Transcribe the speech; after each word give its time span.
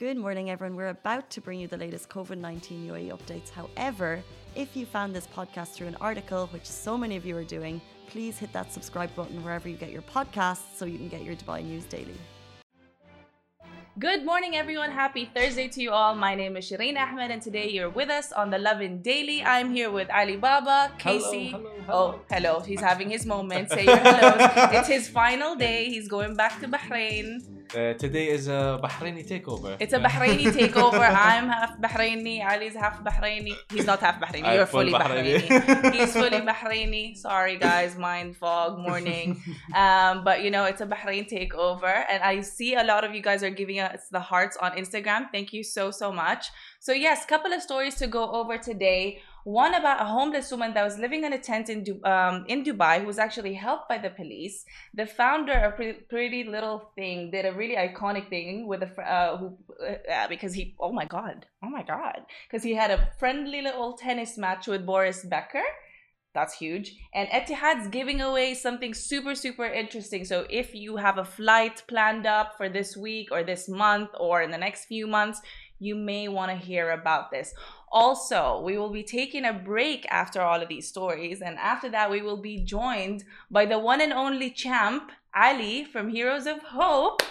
Good 0.00 0.16
morning, 0.16 0.48
everyone. 0.48 0.76
We're 0.76 0.88
about 0.88 1.28
to 1.28 1.42
bring 1.42 1.60
you 1.60 1.68
the 1.68 1.76
latest 1.76 2.08
COVID 2.08 2.38
19 2.38 2.88
UAE 2.88 3.10
updates. 3.10 3.50
However, 3.50 4.22
if 4.56 4.74
you 4.74 4.86
found 4.86 5.14
this 5.14 5.26
podcast 5.26 5.74
through 5.74 5.88
an 5.88 5.96
article, 6.00 6.46
which 6.54 6.64
so 6.64 6.96
many 6.96 7.16
of 7.16 7.26
you 7.26 7.36
are 7.36 7.44
doing, 7.44 7.82
please 8.08 8.38
hit 8.38 8.50
that 8.54 8.72
subscribe 8.72 9.14
button 9.14 9.44
wherever 9.44 9.68
you 9.68 9.76
get 9.76 9.90
your 9.90 10.00
podcasts 10.00 10.74
so 10.74 10.86
you 10.86 10.96
can 10.96 11.08
get 11.08 11.22
your 11.22 11.36
Dubai 11.36 11.62
news 11.62 11.84
daily. 11.84 12.16
Good 13.98 14.24
morning, 14.24 14.56
everyone. 14.56 14.90
Happy 14.90 15.30
Thursday 15.36 15.68
to 15.68 15.82
you 15.82 15.90
all. 15.90 16.14
My 16.14 16.34
name 16.34 16.56
is 16.56 16.64
Shireen 16.70 16.96
Ahmed, 16.96 17.30
and 17.30 17.42
today 17.42 17.68
you're 17.68 17.90
with 17.90 18.08
us 18.08 18.32
on 18.32 18.48
the 18.48 18.56
Lovin 18.56 19.02
Daily. 19.02 19.42
I'm 19.44 19.70
here 19.74 19.90
with 19.90 20.08
Ali 20.08 20.36
Baba, 20.36 20.92
Casey. 20.96 21.48
Hello, 21.48 21.60
hello, 21.60 21.82
hello. 21.84 22.14
Oh, 22.16 22.20
hello. 22.30 22.60
He's 22.60 22.80
having 22.80 23.10
his 23.10 23.26
moment. 23.26 23.68
Say 23.68 23.84
your 23.84 23.98
hellos. 23.98 24.50
it's 24.78 24.88
his 24.88 25.10
final 25.10 25.56
day. 25.56 25.90
He's 25.90 26.08
going 26.08 26.36
back 26.36 26.58
to 26.60 26.68
Bahrain. 26.68 27.59
Uh, 27.70 27.94
today 27.94 28.28
is 28.30 28.48
a 28.48 28.80
Bahraini 28.82 29.22
takeover. 29.22 29.76
It's 29.78 29.92
a 29.92 30.00
Bahraini 30.00 30.50
takeover. 30.50 31.06
I'm 31.30 31.48
half 31.48 31.80
Bahraini. 31.80 32.44
Ali's 32.44 32.74
half 32.74 33.00
Bahraini. 33.04 33.54
He's 33.70 33.86
not 33.86 34.00
half 34.00 34.20
Bahraini. 34.20 34.44
I'm 34.44 34.54
You're 34.56 34.66
full 34.66 34.80
fully 34.80 34.92
Bahraini. 34.92 35.46
Bahraini. 35.46 35.94
He's 35.94 36.12
fully 36.12 36.40
Bahraini. 36.50 37.16
Sorry, 37.16 37.58
guys. 37.58 37.96
Mind 37.96 38.36
fog 38.36 38.80
morning. 38.80 39.40
Um, 39.72 40.24
but 40.24 40.42
you 40.42 40.50
know, 40.50 40.64
it's 40.64 40.80
a 40.80 40.86
Bahrain 40.86 41.30
takeover, 41.30 42.04
and 42.10 42.24
I 42.24 42.40
see 42.40 42.74
a 42.74 42.82
lot 42.82 43.04
of 43.04 43.14
you 43.14 43.22
guys 43.22 43.44
are 43.44 43.50
giving 43.50 43.78
us 43.78 44.08
the 44.10 44.18
hearts 44.18 44.56
on 44.56 44.72
Instagram. 44.72 45.30
Thank 45.30 45.52
you 45.52 45.62
so 45.62 45.92
so 45.92 46.10
much. 46.10 46.50
So 46.80 46.92
yes, 46.92 47.24
couple 47.24 47.52
of 47.52 47.62
stories 47.62 47.94
to 47.96 48.08
go 48.08 48.32
over 48.32 48.58
today. 48.58 49.22
One 49.44 49.74
about 49.74 50.02
a 50.02 50.04
homeless 50.04 50.50
woman 50.50 50.74
that 50.74 50.84
was 50.84 50.98
living 50.98 51.24
in 51.24 51.32
a 51.32 51.38
tent 51.38 51.68
in 51.68 51.84
Du- 51.84 52.04
um, 52.04 52.44
in 52.48 52.64
Dubai 52.64 53.00
who 53.00 53.06
was 53.06 53.18
actually 53.18 53.54
helped 53.54 53.88
by 53.88 53.98
the 53.98 54.10
police. 54.10 54.64
The 54.94 55.06
founder 55.06 55.52
of 55.52 55.76
Pretty, 55.76 56.00
Pretty 56.08 56.44
Little 56.44 56.90
Thing 56.94 57.30
did 57.30 57.46
a 57.46 57.52
really 57.52 57.76
iconic 57.76 58.28
thing 58.28 58.66
with 58.66 58.82
a 58.82 58.86
fr- 58.86 59.02
uh, 59.02 59.36
who 59.36 59.56
uh, 59.86 60.28
because 60.28 60.52
he 60.52 60.74
oh 60.78 60.92
my 60.92 61.04
god 61.04 61.46
oh 61.64 61.70
my 61.70 61.82
god 61.82 62.20
because 62.46 62.62
he 62.62 62.74
had 62.74 62.90
a 62.90 63.08
friendly 63.18 63.62
little 63.62 63.94
tennis 63.94 64.36
match 64.36 64.66
with 64.66 64.84
Boris 64.86 65.24
Becker. 65.24 65.64
That's 66.32 66.54
huge. 66.54 66.94
And 67.12 67.28
Etihad's 67.28 67.88
giving 67.88 68.20
away 68.20 68.54
something 68.54 68.94
super, 68.94 69.34
super 69.34 69.64
interesting. 69.64 70.24
So 70.24 70.46
if 70.48 70.74
you 70.76 70.96
have 70.96 71.18
a 71.18 71.24
flight 71.24 71.82
planned 71.88 72.24
up 72.24 72.56
for 72.56 72.68
this 72.68 72.96
week 72.96 73.30
or 73.32 73.42
this 73.42 73.68
month 73.68 74.10
or 74.18 74.40
in 74.40 74.52
the 74.52 74.58
next 74.58 74.84
few 74.84 75.08
months, 75.08 75.40
you 75.80 75.96
may 75.96 76.28
want 76.28 76.52
to 76.52 76.56
hear 76.56 76.90
about 76.90 77.32
this. 77.32 77.52
Also, 77.92 78.60
we 78.64 78.78
will 78.78 78.90
be 78.90 79.02
taking 79.02 79.44
a 79.44 79.52
break 79.52 80.06
after 80.10 80.40
all 80.40 80.62
of 80.62 80.68
these 80.68 80.86
stories. 80.86 81.42
And 81.42 81.58
after 81.58 81.88
that, 81.90 82.10
we 82.10 82.22
will 82.22 82.40
be 82.40 82.64
joined 82.64 83.24
by 83.50 83.66
the 83.66 83.78
one 83.78 84.00
and 84.00 84.12
only 84.12 84.50
champ, 84.50 85.10
Ali 85.34 85.84
from 85.84 86.08
Heroes 86.08 86.46
of 86.46 86.58
Hope. 86.62 87.22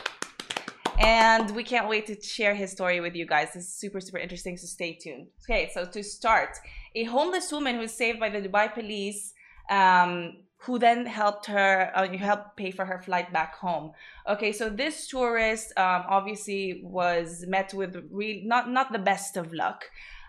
And 0.99 1.55
we 1.55 1.63
can't 1.63 1.87
wait 1.87 2.07
to 2.07 2.21
share 2.21 2.53
his 2.53 2.71
story 2.71 2.99
with 2.99 3.15
you 3.15 3.25
guys. 3.25 3.53
This 3.53 3.63
is 3.63 3.73
super, 3.73 4.01
super 4.01 4.17
interesting, 4.17 4.57
so 4.57 4.67
stay 4.67 4.93
tuned. 4.93 5.27
Okay, 5.43 5.71
so 5.73 5.85
to 5.85 6.03
start, 6.03 6.57
a 6.93 7.05
homeless 7.05 7.51
woman 7.53 7.75
who 7.75 7.81
was 7.81 7.93
saved 7.93 8.19
by 8.19 8.29
the 8.29 8.41
Dubai 8.41 8.73
police, 8.73 9.33
um, 9.69 10.39
who 10.57 10.77
then 10.77 11.05
helped 11.05 11.45
her, 11.45 11.89
uh, 11.95 12.05
helped 12.17 12.57
pay 12.57 12.71
for 12.71 12.83
her 12.83 13.01
flight 13.01 13.31
back 13.31 13.55
home. 13.55 13.93
Okay, 14.27 14.51
so 14.51 14.69
this 14.69 15.07
tourist 15.07 15.71
um, 15.77 16.03
obviously 16.09 16.81
was 16.83 17.45
met 17.47 17.73
with 17.73 17.95
real, 18.11 18.41
not 18.45 18.69
not 18.69 18.91
the 18.91 18.99
best 18.99 19.37
of 19.37 19.53
luck. 19.53 19.85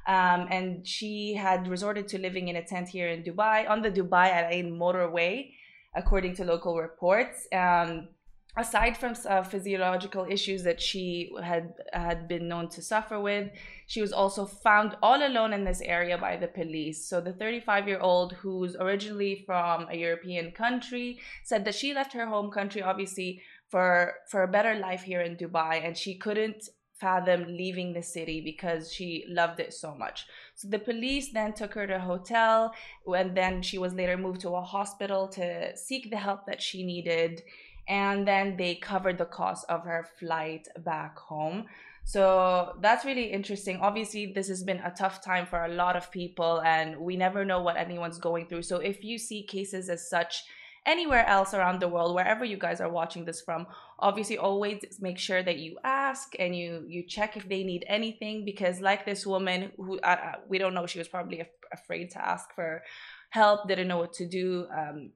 Um, 0.07 0.47
and 0.51 0.87
she 0.87 1.35
had 1.35 1.69
resorted 1.69 2.09
to 2.09 2.19
living 2.19 2.49
in 2.49 2.57
a 2.57 2.65
tent 2.65 2.89
here 2.89 3.09
in 3.09 3.23
Dubai 3.23 3.69
on 3.69 3.83
the 3.83 3.91
Dubai 3.91 4.31
Al 4.33 4.51
Ain 4.51 4.73
motorway, 4.73 5.53
according 5.95 6.35
to 6.37 6.45
local 6.45 6.79
reports. 6.79 7.47
Um, 7.53 8.09
aside 8.57 8.97
from 8.97 9.15
uh, 9.29 9.43
physiological 9.43 10.27
issues 10.29 10.65
that 10.65 10.81
she 10.81 11.31
had 11.43 11.73
had 11.93 12.27
been 12.27 12.49
known 12.49 12.69
to 12.69 12.83
suffer 12.83 13.21
with 13.21 13.49
she 13.87 14.01
was 14.01 14.13
also 14.13 14.45
found 14.45 14.97
all 15.03 15.25
alone 15.25 15.53
in 15.53 15.65
this 15.65 15.81
area 15.83 16.19
by 16.19 16.37
the 16.37 16.49
police 16.49 17.09
so 17.09 17.21
the 17.21 17.33
35 17.33 17.87
year 17.87 18.01
old 18.01 18.33
who's 18.33 18.75
originally 18.77 19.45
from 19.47 19.87
a 19.89 19.97
european 19.97 20.51
country 20.51 21.19
said 21.45 21.65
that 21.65 21.75
she 21.75 21.95
left 21.95 22.13
her 22.13 22.27
home 22.27 22.51
country 22.51 22.83
obviously 22.83 23.41
for 23.69 24.15
for 24.29 24.43
a 24.43 24.49
better 24.49 24.75
life 24.75 25.03
here 25.03 25.21
in 25.21 25.37
dubai 25.37 25.87
and 25.87 25.97
she 25.97 26.17
couldn't 26.17 26.69
fathom 27.01 27.45
leaving 27.47 27.93
the 27.93 28.03
city 28.03 28.41
because 28.41 28.93
she 28.93 29.25
loved 29.29 29.59
it 29.61 29.73
so 29.73 29.95
much. 29.95 30.27
So 30.55 30.69
the 30.69 30.79
police 30.79 31.33
then 31.33 31.53
took 31.55 31.75
her 31.75 31.87
to 31.87 31.97
a 31.97 32.01
hotel 32.01 32.75
and 33.07 33.37
then 33.37 33.63
she 33.63 33.79
was 33.79 33.95
later 33.95 34.17
moved 34.17 34.43
to 34.43 34.51
a 34.51 34.63
hospital 34.63 35.29
to 35.29 35.77
seek 35.77 36.11
the 36.11 36.19
help 36.19 36.47
that 36.47 36.61
she 36.61 36.85
needed 36.85 37.43
and 37.89 38.27
then 38.27 38.57
they 38.57 38.77
covered 38.77 39.19
the 39.19 39.25
cost 39.25 39.65
of 39.69 39.85
her 39.85 40.07
flight 40.19 40.69
back 40.85 41.19
home. 41.19 41.67
So 42.05 42.77
that's 42.81 43.05
really 43.05 43.27
interesting. 43.27 43.79
Obviously, 43.81 44.33
this 44.33 44.49
has 44.49 44.63
been 44.63 44.79
a 44.79 44.91
tough 44.91 45.23
time 45.23 45.47
for 45.47 45.65
a 45.65 45.75
lot 45.75 45.97
of 45.97 46.11
people, 46.11 46.61
and 46.63 46.97
we 46.99 47.17
never 47.17 47.45
know 47.45 47.61
what 47.61 47.77
anyone's 47.77 48.19
going 48.19 48.47
through. 48.47 48.63
So 48.63 48.77
if 48.79 49.05
you 49.05 49.19
see 49.19 49.43
cases 49.43 49.89
as 49.89 50.09
such 50.09 50.45
anywhere 50.87 51.27
else 51.27 51.53
around 51.53 51.81
the 51.81 51.89
world, 51.89 52.15
wherever 52.15 52.45
you 52.45 52.57
guys 52.57 52.81
are 52.81 52.89
watching 52.89 53.25
this 53.25 53.41
from, 53.41 53.67
obviously 54.01 54.39
always 54.39 54.83
make 55.01 55.19
sure 55.19 55.43
that 55.43 55.59
you 55.59 55.79
ask 55.85 56.35
and 56.39 56.57
you 56.57 56.85
you 56.89 57.07
check 57.07 57.37
if 57.37 57.49
they 57.49 57.63
need 57.63 57.85
anything 57.87 58.45
because 58.45 58.81
like 58.81 59.05
this 59.05 59.27
woman 59.27 59.73
who 59.77 60.01
we 60.49 60.59
don't 60.59 60.75
know, 60.75 60.87
she 60.87 60.99
was 60.99 61.09
probably 61.09 61.41
af- 61.41 61.49
afraid 61.73 62.11
to 62.11 62.27
ask 62.27 62.53
for 62.55 62.83
help, 63.31 63.69
didn't 63.69 63.89
know 63.89 63.99
what 63.99 64.13
to 64.15 64.27
do. 64.27 64.67
Um, 64.77 65.11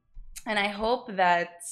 and 0.47 0.59
I 0.59 0.69
hope 0.69 1.17
that 1.17 1.63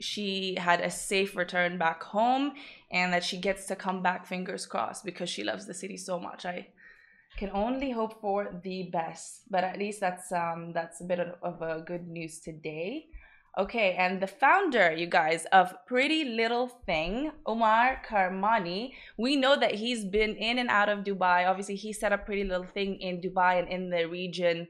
she 0.00 0.56
had 0.58 0.80
a 0.80 0.90
safe 0.90 1.36
return 1.36 1.78
back 1.78 2.02
home 2.02 2.52
and 2.90 3.12
that 3.12 3.24
she 3.24 3.38
gets 3.38 3.66
to 3.66 3.76
come 3.76 4.02
back 4.02 4.26
fingers 4.26 4.66
crossed 4.66 5.04
because 5.04 5.30
she 5.30 5.42
loves 5.42 5.66
the 5.66 5.72
city 5.72 5.96
so 5.96 6.18
much 6.20 6.44
i 6.44 6.66
can 7.38 7.50
only 7.54 7.90
hope 7.90 8.20
for 8.20 8.60
the 8.62 8.90
best 8.92 9.42
but 9.50 9.64
at 9.64 9.78
least 9.78 10.00
that's 10.00 10.30
um 10.32 10.72
that's 10.74 11.00
a 11.00 11.04
bit 11.04 11.18
of 11.18 11.62
a 11.62 11.82
good 11.86 12.06
news 12.06 12.40
today 12.40 13.06
okay 13.58 13.94
and 13.94 14.20
the 14.20 14.26
founder 14.26 14.92
you 14.92 15.06
guys 15.06 15.46
of 15.46 15.74
pretty 15.86 16.24
little 16.24 16.68
thing 16.68 17.32
omar 17.46 18.02
kamani. 18.08 18.92
We 19.16 19.36
know 19.36 19.58
that 19.58 19.74
he's 19.76 20.04
been 20.04 20.36
in 20.36 20.58
and 20.58 20.68
out 20.68 20.88
of 20.88 21.04
dubai. 21.04 21.48
Obviously 21.48 21.76
he 21.76 21.92
set 21.92 22.12
up 22.12 22.26
pretty 22.26 22.44
little 22.44 22.66
thing 22.66 23.00
in 23.00 23.20
dubai 23.20 23.58
and 23.58 23.68
in 23.68 23.90
the 23.90 24.04
region 24.06 24.68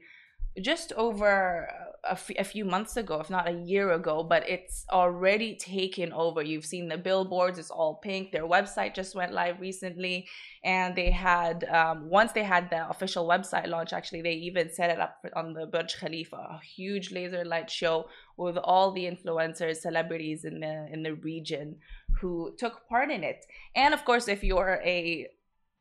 just 0.61 0.93
over 0.93 1.69
a, 2.07 2.11
f- 2.11 2.31
a 2.37 2.43
few 2.43 2.65
months 2.65 2.97
ago, 2.97 3.19
if 3.19 3.29
not 3.29 3.47
a 3.47 3.51
year 3.51 3.91
ago, 3.91 4.23
but 4.23 4.47
it's 4.49 4.85
already 4.91 5.55
taken 5.55 6.11
over. 6.13 6.41
You've 6.41 6.65
seen 6.65 6.87
the 6.87 6.97
billboards, 6.97 7.59
it's 7.59 7.69
all 7.71 7.95
pink. 7.95 8.31
Their 8.31 8.47
website 8.47 8.95
just 8.95 9.15
went 9.15 9.33
live 9.33 9.59
recently. 9.59 10.27
And 10.63 10.95
they 10.95 11.11
had, 11.11 11.63
um, 11.65 12.09
once 12.09 12.31
they 12.31 12.43
had 12.43 12.69
the 12.69 12.89
official 12.89 13.27
website 13.27 13.67
launch, 13.67 13.93
actually, 13.93 14.21
they 14.21 14.33
even 14.33 14.73
set 14.73 14.89
it 14.89 14.99
up 14.99 15.23
on 15.35 15.53
the 15.53 15.65
Burj 15.65 15.97
Khalifa, 15.99 16.35
a 16.35 16.59
huge 16.63 17.11
laser 17.11 17.45
light 17.45 17.69
show 17.69 18.07
with 18.37 18.57
all 18.57 18.91
the 18.91 19.05
influencers, 19.05 19.77
celebrities 19.77 20.45
in 20.45 20.59
the, 20.59 20.87
in 20.91 21.03
the 21.03 21.13
region 21.13 21.77
who 22.19 22.53
took 22.57 22.87
part 22.89 23.11
in 23.11 23.23
it. 23.23 23.45
And 23.75 23.93
of 23.93 24.03
course, 24.05 24.27
if 24.27 24.43
you're 24.43 24.81
a 24.83 25.27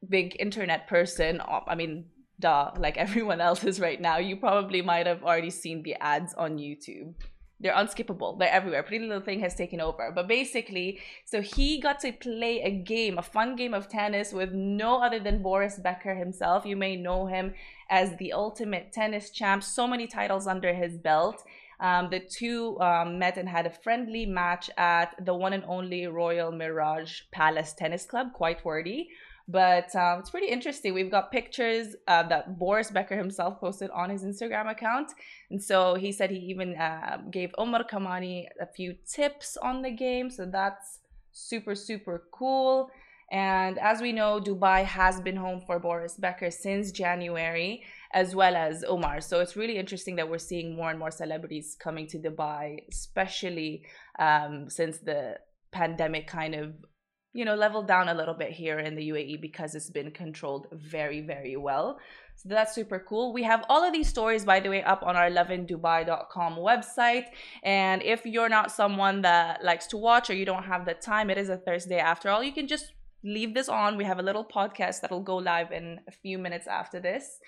big 0.09 0.37
internet 0.39 0.87
person, 0.87 1.41
I 1.67 1.75
mean, 1.75 2.07
duh, 2.41 2.71
like 2.79 2.97
everyone 2.97 3.41
else 3.41 3.65
is 3.65 3.81
right 3.81 4.01
now, 4.01 4.19
you 4.19 4.37
probably 4.37 4.83
might 4.83 5.07
have 5.07 5.23
already 5.23 5.51
seen 5.51 5.83
the 5.83 5.95
ads 5.97 6.35
on 6.35 6.59
YouTube. 6.59 7.15
They're 7.59 7.75
unskippable. 7.75 8.39
They're 8.39 8.53
everywhere. 8.53 8.83
Pretty 8.83 9.07
Little 9.07 9.23
Thing 9.23 9.41
has 9.41 9.55
taken 9.55 9.81
over. 9.81 10.13
But 10.15 10.29
basically, 10.29 11.01
so 11.25 11.41
he 11.41 11.81
got 11.81 12.01
to 12.01 12.13
play 12.13 12.61
a 12.61 12.71
game, 12.71 13.17
a 13.17 13.23
fun 13.23 13.57
game 13.57 13.73
of 13.73 13.89
tennis 13.89 14.31
with 14.33 14.53
no 14.53 15.03
other 15.03 15.19
than 15.19 15.43
Boris 15.43 15.79
Becker 15.79 16.15
himself. 16.15 16.67
You 16.67 16.77
may 16.77 16.97
know 16.97 17.27
him 17.27 17.55
as 17.89 18.15
the 18.19 18.35
ultimate 18.35 18.93
tennis 18.93 19.31
champ, 19.31 19.63
so 19.63 19.87
many 19.87 20.07
titles 20.07 20.47
under 20.47 20.75
his 20.75 20.99
belt. 20.99 21.43
Um, 21.81 22.09
the 22.11 22.21
two 22.21 22.79
um, 22.81 23.19
met 23.19 23.37
and 23.39 23.49
had 23.49 23.67
a 23.67 23.71
friendly 23.71 24.27
match 24.27 24.71
at 24.77 25.15
the 25.25 25.35
one 25.35 25.53
and 25.53 25.65
only 25.67 26.07
Royal 26.07 26.53
Mirage 26.53 27.23
Palace 27.33 27.73
Tennis 27.73 28.05
Club, 28.05 28.33
quite 28.35 28.65
wordy. 28.65 29.09
But 29.49 29.95
um, 29.95 30.21
it's 30.21 30.31
pretty 30.31 30.49
interesting. 30.49 30.93
We've 30.93 31.11
got 31.11 31.31
pictures 31.31 31.95
uh, 32.09 32.25
that 32.25 32.59
Boris 32.59 32.91
Becker 32.91 33.17
himself 33.17 33.61
posted 33.61 33.91
on 33.91 34.11
his 34.11 34.25
Instagram 34.25 34.69
account. 34.71 35.13
And 35.51 35.63
so 35.63 35.95
he 35.95 36.11
said 36.11 36.31
he 36.31 36.39
even 36.39 36.75
uh, 36.75 37.19
gave 37.31 37.51
Omar 37.57 37.85
Kamani 37.85 38.47
a 38.61 38.67
few 38.67 38.97
tips 39.07 39.57
on 39.57 39.83
the 39.83 39.91
game. 39.91 40.31
So 40.31 40.47
that's 40.47 40.99
super, 41.33 41.77
super 41.77 42.25
cool. 42.33 42.91
And 43.31 43.79
as 43.79 44.01
we 44.01 44.13
know, 44.13 44.41
Dubai 44.41 44.85
has 44.85 45.21
been 45.21 45.37
home 45.37 45.61
for 45.67 45.79
Boris 45.79 46.15
Becker 46.17 46.51
since 46.51 46.93
January, 46.93 47.83
as 48.13 48.37
well 48.37 48.55
as 48.55 48.85
Omar. 48.85 49.21
So 49.21 49.41
it's 49.41 49.57
really 49.57 49.79
interesting 49.79 50.17
that 50.17 50.29
we're 50.29 50.39
seeing 50.39 50.77
more 50.77 50.91
and 50.91 50.99
more 50.99 51.11
celebrities 51.11 51.77
coming 51.79 52.07
to 52.09 52.19
Dubai, 52.19 52.79
especially 52.89 53.83
um, 54.19 54.71
since 54.71 54.99
the 54.99 55.39
pandemic 55.73 56.29
kind 56.29 56.55
of 56.55 56.75
you 57.37 57.45
know, 57.45 57.55
leveled 57.55 57.87
down 57.87 58.09
a 58.09 58.15
little 58.15 58.33
bit 58.33 58.51
here 58.51 58.79
in 58.79 58.95
the 58.95 59.11
UAE 59.11 59.43
because 59.43 59.75
it's 59.75 59.91
been 59.91 60.11
controlled 60.11 60.69
very, 60.73 61.21
very 61.21 61.55
well. 61.55 61.99
So 62.35 62.49
that's 62.49 62.75
super 62.75 62.99
cool. 62.99 63.35
We 63.35 63.43
have 63.43 63.63
all 63.69 63.85
of 63.85 63.93
these 63.93 64.09
stories, 64.09 64.45
by 64.47 64.59
the 64.61 64.71
way, 64.71 64.83
up 64.83 65.03
on 65.03 65.17
our 65.17 65.31
lovindubai.com 65.31 66.57
website. 66.57 67.27
And 67.63 68.03
if 68.03 68.25
you're 68.25 68.49
not 68.49 68.73
someone 68.73 69.21
that 69.21 69.63
likes 69.63 69.87
to 69.89 69.99
watch 69.99 70.31
or 70.31 70.35
you 70.35 70.47
don't 70.47 70.65
have 70.65 70.87
the 70.87 70.95
time, 70.95 71.29
it 71.29 71.37
is 71.37 71.51
a 71.51 71.59
Thursday 71.59 71.99
after 71.99 72.31
all, 72.31 72.43
you 72.43 72.53
can 72.53 72.67
just 72.67 72.93
leave 73.23 73.53
this 73.53 73.69
on. 73.69 73.99
We 73.99 74.05
have 74.05 74.19
a 74.19 74.23
little 74.23 74.45
podcast 74.45 75.03
that'll 75.03 75.23
go 75.23 75.37
live 75.37 75.73
in 75.73 76.01
a 76.09 76.13
few 76.13 76.39
minutes 76.39 76.67
after 76.67 77.01
this. 77.01 77.39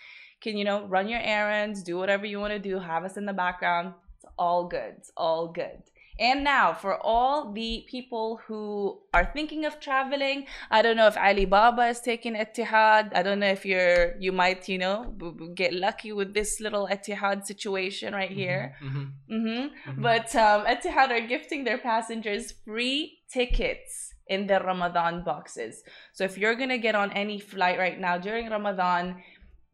Can 0.43 0.59
you 0.59 0.65
know 0.65 0.87
run 0.87 1.09
your 1.09 1.21
errands, 1.21 1.83
do 1.83 1.97
whatever 1.97 2.27
you 2.27 2.41
want 2.41 2.53
to 2.53 2.59
do, 2.59 2.79
have 2.79 3.05
us 3.05 3.17
in 3.17 3.25
the 3.25 3.33
background. 3.33 3.95
It's 4.17 4.31
all 4.39 4.69
good. 4.69 4.95
It's 4.99 5.13
all 5.17 5.49
good. 5.49 5.83
And 6.19 6.43
now, 6.43 6.75
for 6.75 6.99
all 7.01 7.53
the 7.53 7.85
people 7.89 8.41
who 8.47 9.01
are 9.15 9.31
thinking 9.33 9.65
of 9.65 9.79
traveling, 9.79 10.47
I 10.71 10.83
don't 10.83 10.97
know 10.97 11.07
if 11.07 11.17
Alibaba 11.17 11.87
is 11.89 12.01
taking 12.01 12.35
Etihad. 12.35 13.13
I 13.15 13.23
don't 13.23 13.39
know 13.39 13.49
if 13.59 13.65
you're 13.65 14.17
you 14.19 14.33
might 14.33 14.69
you 14.69 14.79
know 14.79 15.15
get 15.55 15.73
lucky 15.73 16.13
with 16.13 16.35
this 16.35 16.61
little 16.61 16.89
Etihad 16.89 17.47
situation 17.47 18.15
right 18.15 18.31
here. 18.31 18.75
Mm-hmm. 18.83 19.05
hmm 19.29 19.67
Mhm. 19.87 20.03
But 20.03 20.35
um, 20.37 20.67
Etihad 20.67 21.11
are 21.11 21.27
gifting 21.27 21.65
their 21.65 21.79
passengers 21.79 22.53
free 22.65 23.19
tickets 23.33 24.15
in 24.27 24.47
their 24.47 24.61
Ramadan 24.61 25.25
boxes. 25.25 25.83
So 26.13 26.25
if 26.25 26.37
you're 26.37 26.55
gonna 26.55 26.79
get 26.79 26.95
on 26.95 27.13
any 27.13 27.39
flight 27.41 27.79
right 27.79 27.99
now 27.99 28.19
during 28.19 28.51
Ramadan, 28.51 29.23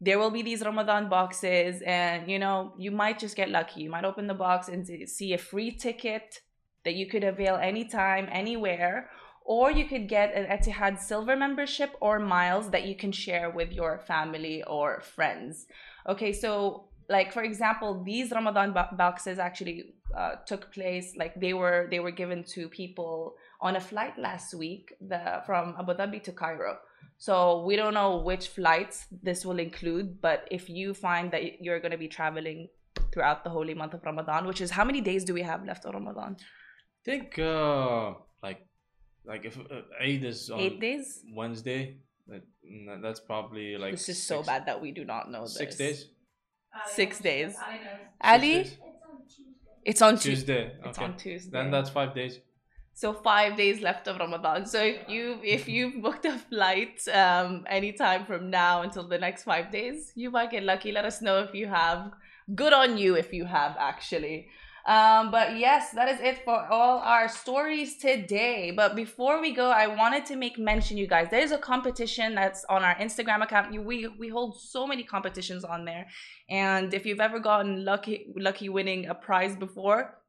there 0.01 0.19
will 0.19 0.31
be 0.31 0.41
these 0.41 0.61
Ramadan 0.61 1.09
boxes, 1.09 1.81
and 1.85 2.29
you 2.29 2.39
know 2.39 2.73
you 2.77 2.91
might 2.91 3.19
just 3.19 3.35
get 3.35 3.49
lucky. 3.49 3.81
You 3.81 3.89
might 3.89 4.05
open 4.05 4.27
the 4.27 4.33
box 4.33 4.67
and 4.67 4.85
see- 5.09 5.33
a 5.33 5.37
free 5.37 5.71
ticket 5.71 6.41
that 6.83 6.95
you 6.95 7.07
could 7.07 7.23
avail 7.23 7.55
anytime, 7.55 8.27
anywhere. 8.31 9.09
Or 9.47 9.69
you 9.69 9.85
could 9.85 10.07
get 10.09 10.33
an 10.33 10.45
Etihad 10.47 10.97
Silver 10.97 11.35
membership 11.35 11.95
or 12.01 12.17
miles 12.17 12.71
that 12.71 12.87
you 12.87 12.95
can 12.95 13.11
share 13.11 13.51
with 13.51 13.71
your 13.71 13.99
family 13.99 14.63
or 14.63 15.01
friends. 15.01 15.67
Okay, 16.09 16.33
so 16.33 16.85
like 17.09 17.31
for 17.31 17.43
example, 17.43 18.03
these 18.03 18.31
Ramadan 18.31 18.73
boxes 18.73 19.37
actually 19.37 19.93
uh, 20.15 20.35
took 20.45 20.71
place 20.71 21.15
like 21.15 21.39
they 21.39 21.53
were 21.53 21.87
they 21.91 21.99
were 21.99 22.11
given 22.11 22.43
to 22.43 22.69
people 22.69 23.35
on 23.61 23.75
a 23.75 23.79
flight 23.79 24.17
last 24.17 24.53
week 24.53 24.93
the, 25.01 25.41
from 25.45 25.75
Abu 25.79 25.93
Dhabi 25.93 26.23
to 26.23 26.31
Cairo. 26.31 26.77
So 27.17 27.63
we 27.63 27.75
don't 27.75 27.93
know 27.93 28.17
which 28.17 28.49
flights 28.49 29.05
this 29.23 29.45
will 29.45 29.59
include, 29.59 30.21
but 30.21 30.47
if 30.51 30.69
you 30.69 30.93
find 30.93 31.31
that 31.31 31.61
you're 31.63 31.79
going 31.79 31.91
to 31.91 31.97
be 31.97 32.07
traveling 32.07 32.67
throughout 33.13 33.43
the 33.43 33.49
holy 33.49 33.73
month 33.73 33.93
of 33.93 34.03
Ramadan, 34.03 34.45
which 34.45 34.61
is 34.61 34.71
how 34.71 34.83
many 34.83 35.01
days 35.01 35.23
do 35.23 35.33
we 35.33 35.41
have 35.41 35.63
left 35.65 35.85
of 35.85 35.93
Ramadan? 35.93 36.35
I 36.39 37.03
think 37.05 37.39
uh, 37.39 38.13
like 38.43 38.67
like 39.25 39.45
if 39.45 39.57
uh, 39.57 39.81
Eid 40.01 40.23
is 40.23 40.49
on 40.49 40.59
Eight 40.59 40.81
days. 40.81 41.23
Wednesday, 41.33 41.97
that, 42.27 42.43
that's 43.01 43.19
probably 43.19 43.77
like 43.77 43.91
this 43.91 44.09
is 44.09 44.21
so 44.21 44.43
bad 44.43 44.65
that 44.65 44.81
we 44.81 44.91
do 44.91 45.05
not 45.05 45.31
know 45.31 45.43
this. 45.43 45.55
Six 45.55 45.75
days. 45.75 46.09
Six 46.87 47.19
days. 47.19 47.51
Six 47.53 47.59
Ali, 48.19 48.53
days? 48.53 48.77
it's 49.85 50.01
on 50.01 50.17
Tuesday. 50.17 50.29
Tuesday. 50.29 50.71
It's 50.83 50.97
on 50.97 51.15
Tuesday. 51.15 51.51
Then 51.51 51.71
that's 51.71 51.89
five 51.89 52.13
days. 52.13 52.39
So 52.95 53.13
five 53.13 53.57
days 53.57 53.81
left 53.81 54.07
of 54.07 54.17
Ramadan. 54.17 54.65
So 54.65 54.81
if 54.81 55.09
you 55.09 55.39
if 55.43 55.67
you've 55.67 56.01
booked 56.01 56.25
a 56.25 56.37
flight 56.49 57.05
um 57.13 57.65
anytime 57.67 58.25
from 58.25 58.49
now 58.49 58.81
until 58.81 59.07
the 59.07 59.17
next 59.17 59.43
five 59.43 59.69
days, 59.71 60.13
you 60.15 60.31
might 60.31 60.51
get 60.51 60.63
lucky. 60.63 60.91
Let 60.91 61.05
us 61.05 61.21
know 61.21 61.39
if 61.41 61.53
you 61.53 61.67
have. 61.67 62.11
Good 62.53 62.73
on 62.73 62.97
you 62.97 63.15
if 63.15 63.33
you 63.33 63.45
have 63.45 63.75
actually. 63.77 64.47
Um, 64.85 65.31
but 65.31 65.57
yes, 65.57 65.91
that 65.91 66.07
is 66.09 66.19
it 66.21 66.43
for 66.45 66.67
all 66.69 66.99
our 66.99 67.27
stories 67.27 67.97
today. 67.97 68.71
But 68.71 68.95
before 68.95 69.41
we 69.41 69.51
go, 69.51 69.71
I 69.71 69.87
wanted 69.87 70.27
to 70.27 70.35
make 70.35 70.59
mention, 70.59 70.95
you 70.95 71.07
guys, 71.07 71.27
there's 71.31 71.51
a 71.51 71.57
competition 71.57 72.35
that's 72.35 72.63
on 72.65 72.83
our 72.83 72.95
Instagram 72.95 73.41
account. 73.41 73.71
We 73.83 74.07
we 74.07 74.29
hold 74.29 74.61
so 74.61 74.85
many 74.85 75.03
competitions 75.03 75.63
on 75.63 75.85
there, 75.85 76.05
and 76.49 76.93
if 76.93 77.05
you've 77.05 77.19
ever 77.19 77.39
gotten 77.39 77.83
lucky 77.83 78.31
lucky 78.37 78.69
winning 78.69 79.07
a 79.07 79.15
prize 79.15 79.55
before, 79.55 80.19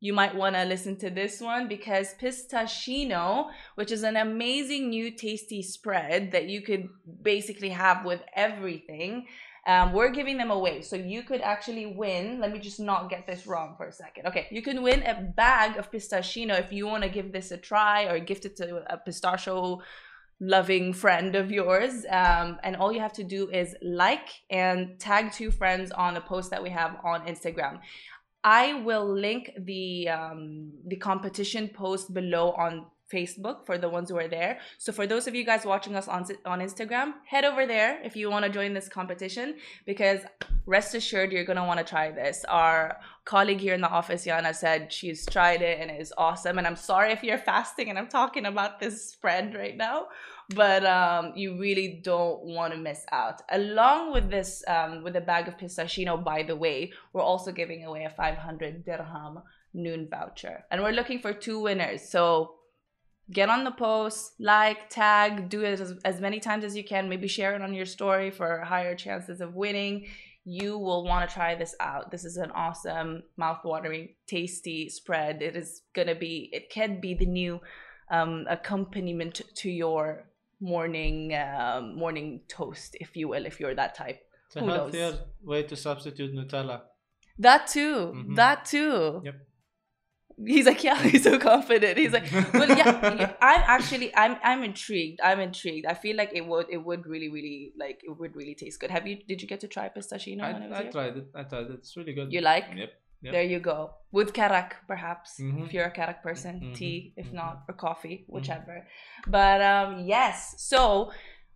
you 0.00 0.12
might 0.12 0.34
want 0.34 0.54
to 0.56 0.64
listen 0.64 0.96
to 0.96 1.10
this 1.10 1.40
one 1.40 1.68
because 1.68 2.14
pistachino, 2.20 3.48
which 3.76 3.90
is 3.90 4.02
an 4.02 4.16
amazing 4.16 4.90
new 4.90 5.10
tasty 5.10 5.62
spread 5.62 6.32
that 6.32 6.48
you 6.48 6.60
could 6.60 6.88
basically 7.22 7.70
have 7.70 8.04
with 8.04 8.20
everything. 8.34 9.26
Um, 9.66 9.92
we're 9.92 10.10
giving 10.10 10.38
them 10.38 10.50
away. 10.50 10.82
So 10.82 10.94
you 10.94 11.22
could 11.22 11.40
actually 11.40 11.86
win. 11.86 12.40
Let 12.40 12.52
me 12.52 12.60
just 12.60 12.78
not 12.78 13.10
get 13.10 13.26
this 13.26 13.46
wrong 13.46 13.74
for 13.76 13.86
a 13.88 13.92
second. 13.92 14.26
Okay, 14.26 14.46
you 14.50 14.62
can 14.62 14.82
win 14.82 15.02
a 15.02 15.20
bag 15.20 15.76
of 15.76 15.90
pistachino 15.90 16.58
if 16.60 16.72
you 16.72 16.86
want 16.86 17.02
to 17.02 17.08
give 17.08 17.32
this 17.32 17.50
a 17.50 17.56
try 17.56 18.04
or 18.04 18.20
gift 18.20 18.44
it 18.44 18.56
to 18.56 18.84
a 18.92 18.96
pistachio 18.98 19.82
loving 20.38 20.92
friend 20.92 21.34
of 21.34 21.50
yours. 21.50 22.04
Um, 22.10 22.58
and 22.62 22.76
all 22.76 22.92
you 22.92 23.00
have 23.00 23.14
to 23.14 23.24
do 23.24 23.48
is 23.50 23.74
like 23.82 24.28
and 24.50 25.00
tag 25.00 25.32
two 25.32 25.50
friends 25.50 25.90
on 25.90 26.16
a 26.16 26.20
post 26.20 26.50
that 26.50 26.62
we 26.62 26.70
have 26.70 26.96
on 27.02 27.26
Instagram. 27.26 27.80
I 28.46 28.74
will 28.74 29.12
link 29.12 29.50
the 29.58 30.08
um, 30.08 30.70
the 30.86 30.94
competition 30.94 31.68
post 31.68 32.14
below 32.14 32.52
on 32.52 32.86
Facebook 33.12 33.64
for 33.64 33.78
the 33.78 33.88
ones 33.88 34.10
who 34.10 34.16
are 34.16 34.28
there. 34.28 34.58
So 34.78 34.92
for 34.92 35.06
those 35.06 35.26
of 35.26 35.34
you 35.34 35.44
guys 35.44 35.64
watching 35.64 35.94
us 35.94 36.08
on 36.08 36.26
on 36.44 36.60
Instagram, 36.60 37.14
head 37.26 37.44
over 37.44 37.66
there 37.66 38.00
if 38.04 38.16
you 38.16 38.30
want 38.30 38.44
to 38.44 38.50
join 38.50 38.74
this 38.74 38.88
competition 38.88 39.56
because 39.84 40.20
rest 40.66 40.94
assured 40.94 41.30
you're 41.30 41.44
going 41.44 41.56
to 41.56 41.64
want 41.64 41.78
to 41.78 41.84
try 41.84 42.10
this. 42.10 42.44
Our 42.48 42.96
colleague 43.24 43.60
here 43.60 43.74
in 43.74 43.80
the 43.80 43.88
office 43.88 44.26
Yana 44.26 44.54
said 44.54 44.92
she's 44.92 45.24
tried 45.26 45.62
it 45.62 45.78
and 45.80 45.90
it 45.90 46.00
is 46.00 46.12
awesome 46.18 46.58
and 46.58 46.66
I'm 46.66 46.76
sorry 46.76 47.12
if 47.12 47.22
you're 47.22 47.38
fasting 47.38 47.88
and 47.90 47.98
I'm 47.98 48.08
talking 48.08 48.46
about 48.46 48.80
this 48.80 49.10
spread 49.10 49.54
right 49.54 49.76
now, 49.76 50.08
but 50.54 50.84
um, 50.84 51.32
you 51.36 51.58
really 51.60 52.00
don't 52.02 52.42
want 52.42 52.72
to 52.72 52.78
miss 52.78 53.04
out. 53.12 53.42
Along 53.50 54.12
with 54.12 54.30
this 54.30 54.64
um, 54.66 55.04
with 55.04 55.14
a 55.14 55.20
bag 55.20 55.46
of 55.46 55.56
pistachino 55.56 56.22
by 56.22 56.42
the 56.42 56.56
way, 56.56 56.92
we're 57.12 57.22
also 57.22 57.52
giving 57.52 57.84
away 57.84 58.04
a 58.04 58.10
500 58.10 58.84
dirham 58.84 59.42
noon 59.72 60.08
voucher 60.10 60.64
and 60.70 60.82
we're 60.82 60.90
looking 60.90 61.20
for 61.20 61.32
two 61.32 61.60
winners. 61.60 62.08
So 62.08 62.56
get 63.30 63.48
on 63.48 63.64
the 63.64 63.72
post, 63.72 64.32
like, 64.38 64.88
tag, 64.88 65.48
do 65.48 65.62
it 65.64 65.80
as, 65.80 65.94
as 66.04 66.20
many 66.20 66.40
times 66.40 66.64
as 66.64 66.76
you 66.76 66.84
can. 66.84 67.08
Maybe 67.08 67.28
share 67.28 67.54
it 67.54 67.62
on 67.62 67.74
your 67.74 67.86
story 67.86 68.30
for 68.30 68.60
higher 68.60 68.94
chances 68.94 69.40
of 69.40 69.54
winning. 69.54 70.06
You 70.44 70.78
will 70.78 71.04
want 71.04 71.28
to 71.28 71.34
try 71.34 71.56
this 71.56 71.74
out. 71.80 72.12
This 72.12 72.24
is 72.24 72.36
an 72.36 72.52
awesome, 72.52 73.24
mouth-watering, 73.36 74.10
tasty 74.28 74.88
spread. 74.88 75.42
It 75.42 75.56
is 75.56 75.82
gonna 75.92 76.14
be. 76.14 76.50
It 76.52 76.70
can 76.70 77.00
be 77.00 77.14
the 77.14 77.26
new 77.26 77.60
um, 78.12 78.46
accompaniment 78.48 79.42
to 79.56 79.70
your 79.70 80.28
morning 80.60 81.34
um, 81.34 81.96
morning 81.96 82.42
toast, 82.48 82.96
if 83.00 83.16
you 83.16 83.26
will, 83.28 83.44
if 83.44 83.58
you're 83.58 83.74
that 83.74 83.96
type. 83.96 84.20
It's 84.46 84.56
a 84.56 84.60
Who 84.60 84.66
knows? 84.66 84.94
healthier 84.94 85.18
way 85.42 85.64
to 85.64 85.74
substitute 85.74 86.32
Nutella. 86.32 86.82
That 87.38 87.66
too. 87.66 88.12
Mhm. 88.14 88.36
That 88.36 88.64
too. 88.66 89.22
Yep. 89.24 89.34
He's 90.44 90.66
like, 90.66 90.84
yeah, 90.84 91.00
he's 91.02 91.24
so 91.24 91.38
confident. 91.38 91.96
He's 91.96 92.12
like, 92.12 92.30
well, 92.52 92.68
yeah, 92.68 93.14
yeah, 93.14 93.32
I'm 93.40 93.62
actually, 93.66 94.14
I'm, 94.14 94.36
I'm 94.44 94.62
intrigued. 94.64 95.20
I'm 95.22 95.40
intrigued. 95.40 95.86
I 95.86 95.94
feel 95.94 96.14
like 96.16 96.32
it 96.34 96.46
would, 96.46 96.66
it 96.70 96.76
would 96.78 97.06
really, 97.06 97.30
really, 97.30 97.72
like, 97.78 98.02
it 98.04 98.10
would 98.18 98.36
really 98.36 98.54
taste 98.54 98.80
good. 98.80 98.90
Have 98.90 99.06
you? 99.06 99.16
Did 99.26 99.40
you 99.40 99.48
get 99.48 99.60
to 99.60 99.68
try 99.68 99.88
pistachino? 99.88 100.42
I, 100.42 100.80
I 100.80 100.82
tried 100.84 101.16
it. 101.16 101.26
I 101.34 101.42
tried 101.44 101.66
it. 101.66 101.70
It's 101.78 101.96
really 101.96 102.12
good. 102.12 102.32
You 102.32 102.42
like? 102.42 102.66
Yep. 102.76 102.90
Yep. 103.22 103.32
There 103.32 103.42
you 103.44 103.60
go. 103.60 103.92
With 104.12 104.34
karak, 104.34 104.72
perhaps, 104.86 105.40
Mhm. 105.40 105.64
if 105.66 105.72
you're 105.72 105.86
a 105.86 105.90
karak 105.90 106.22
person, 106.22 106.60
Mhm. 106.60 106.74
tea, 106.74 107.14
if 107.16 107.28
Mhm. 107.28 107.32
not, 107.32 107.62
or 107.66 107.74
coffee, 107.74 108.26
whichever. 108.28 108.86
But 109.26 109.62
um, 109.62 110.00
yes, 110.04 110.54
so 110.58 111.12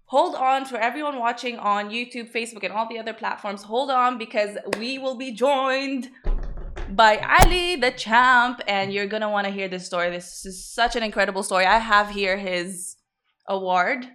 hold 0.07 0.35
on 0.37 0.65
for 0.65 0.79
everyone 0.79 1.19
watching 1.19 1.59
on 1.59 1.91
YouTube, 1.91 2.33
Facebook, 2.33 2.65
and 2.65 2.73
all 2.73 2.89
the 2.89 2.99
other 2.99 3.13
platforms. 3.13 3.65
Hold 3.65 3.91
on 3.91 4.17
because 4.17 4.57
we 4.79 4.97
will 4.99 5.17
be 5.17 5.33
joined 5.33 6.09
by 6.97 7.19
Ali 7.41 7.77
the 7.77 7.91
champ, 7.91 8.61
and 8.67 8.93
you're 8.93 9.07
gonna 9.07 9.31
want 9.31 9.47
to 9.47 9.53
hear 9.53 9.69
this 9.69 9.87
story. 9.87 10.11
This 10.11 10.45
is 10.45 10.67
such 10.67 10.97
an 10.97 11.03
incredible 11.03 11.43
story. 11.43 11.67
I 11.67 11.79
have 11.79 12.11
here 12.11 12.37
his 12.37 12.97
award. 13.47 14.07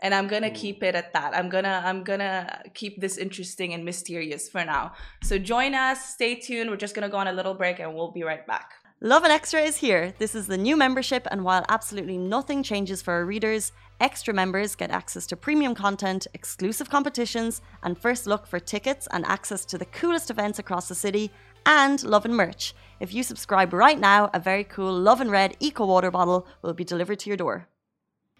And 0.00 0.14
I'm 0.14 0.28
gonna 0.28 0.48
Ooh. 0.48 0.54
keep 0.54 0.82
it 0.82 0.94
at 0.94 1.14
that. 1.14 1.34
I'm 1.34 1.48
gonna 1.48 1.80
I'm 1.82 2.04
gonna 2.04 2.62
keep 2.74 3.00
this 3.00 3.16
interesting 3.16 3.72
and 3.72 3.86
mysterious 3.86 4.50
for 4.50 4.62
now. 4.62 4.92
So 5.22 5.38
join 5.38 5.74
us, 5.74 6.10
stay 6.10 6.34
tuned. 6.34 6.68
We're 6.68 6.76
just 6.76 6.94
gonna 6.94 7.08
go 7.08 7.16
on 7.16 7.28
a 7.28 7.32
little 7.32 7.54
break 7.54 7.78
and 7.78 7.94
we'll 7.94 8.12
be 8.12 8.22
right 8.22 8.46
back. 8.46 8.72
Lovin 9.00 9.30
Extra 9.30 9.60
is 9.60 9.76
here. 9.76 10.14
This 10.18 10.34
is 10.34 10.46
the 10.46 10.56
new 10.56 10.76
membership, 10.76 11.26
and 11.30 11.44
while 11.44 11.64
absolutely 11.68 12.16
nothing 12.16 12.62
changes 12.62 13.02
for 13.02 13.12
our 13.12 13.24
readers, 13.24 13.72
extra 14.00 14.32
members 14.32 14.74
get 14.74 14.90
access 14.90 15.26
to 15.26 15.36
premium 15.36 15.74
content, 15.74 16.26
exclusive 16.32 16.88
competitions, 16.88 17.60
and 17.82 17.98
first 17.98 18.26
look 18.26 18.46
for 18.46 18.58
tickets 18.58 19.06
and 19.10 19.26
access 19.26 19.64
to 19.66 19.78
the 19.78 19.84
coolest 19.86 20.30
events 20.30 20.58
across 20.58 20.88
the 20.88 20.94
city, 20.94 21.30
and 21.66 22.02
Lovin 22.02 22.34
merch. 22.34 22.74
If 23.00 23.12
you 23.12 23.22
subscribe 23.22 23.72
right 23.72 23.98
now, 23.98 24.30
a 24.32 24.40
very 24.40 24.64
cool 24.64 24.92
Lovin 24.92 25.30
Red 25.30 25.56
Eco 25.60 25.86
Water 25.86 26.10
bottle 26.10 26.46
will 26.62 26.74
be 26.74 26.84
delivered 26.84 27.18
to 27.20 27.30
your 27.30 27.36
door. 27.36 27.68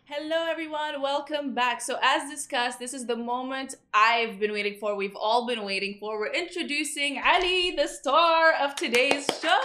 Hello, 0.06 0.46
everyone. 0.48 1.00
Welcome 1.00 1.54
back. 1.54 1.80
So, 1.80 1.96
as 2.02 2.30
discussed, 2.30 2.78
this 2.78 2.92
is 2.92 3.06
the 3.06 3.16
moment 3.16 3.74
I've 3.94 4.38
been 4.38 4.52
waiting 4.52 4.76
for. 4.78 4.94
We've 4.94 5.16
all 5.16 5.46
been 5.46 5.64
waiting 5.64 5.96
for. 5.98 6.20
We're 6.20 6.32
introducing 6.32 7.20
Ali, 7.24 7.70
the 7.74 7.88
star 7.88 8.52
of 8.52 8.74
today's 8.74 9.26
show. 9.40 9.58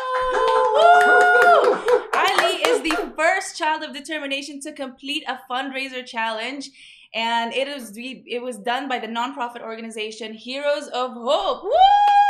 Ali 2.16 2.56
is 2.68 2.82
the 2.82 3.14
first 3.18 3.58
child 3.58 3.84
of 3.84 3.94
determination 3.94 4.62
to 4.62 4.72
complete 4.72 5.26
a 5.28 5.40
fundraiser 5.52 6.06
challenge. 6.06 6.70
And 7.14 7.54
it 7.54 7.68
was 7.68 7.92
it 7.98 8.42
was 8.42 8.58
done 8.58 8.88
by 8.88 9.00
the 9.00 9.08
nonprofit 9.08 9.62
organization 9.62 10.34
Heroes 10.34 10.88
of 10.88 11.12
Hope. 11.14 11.64
Woo! 11.64 12.29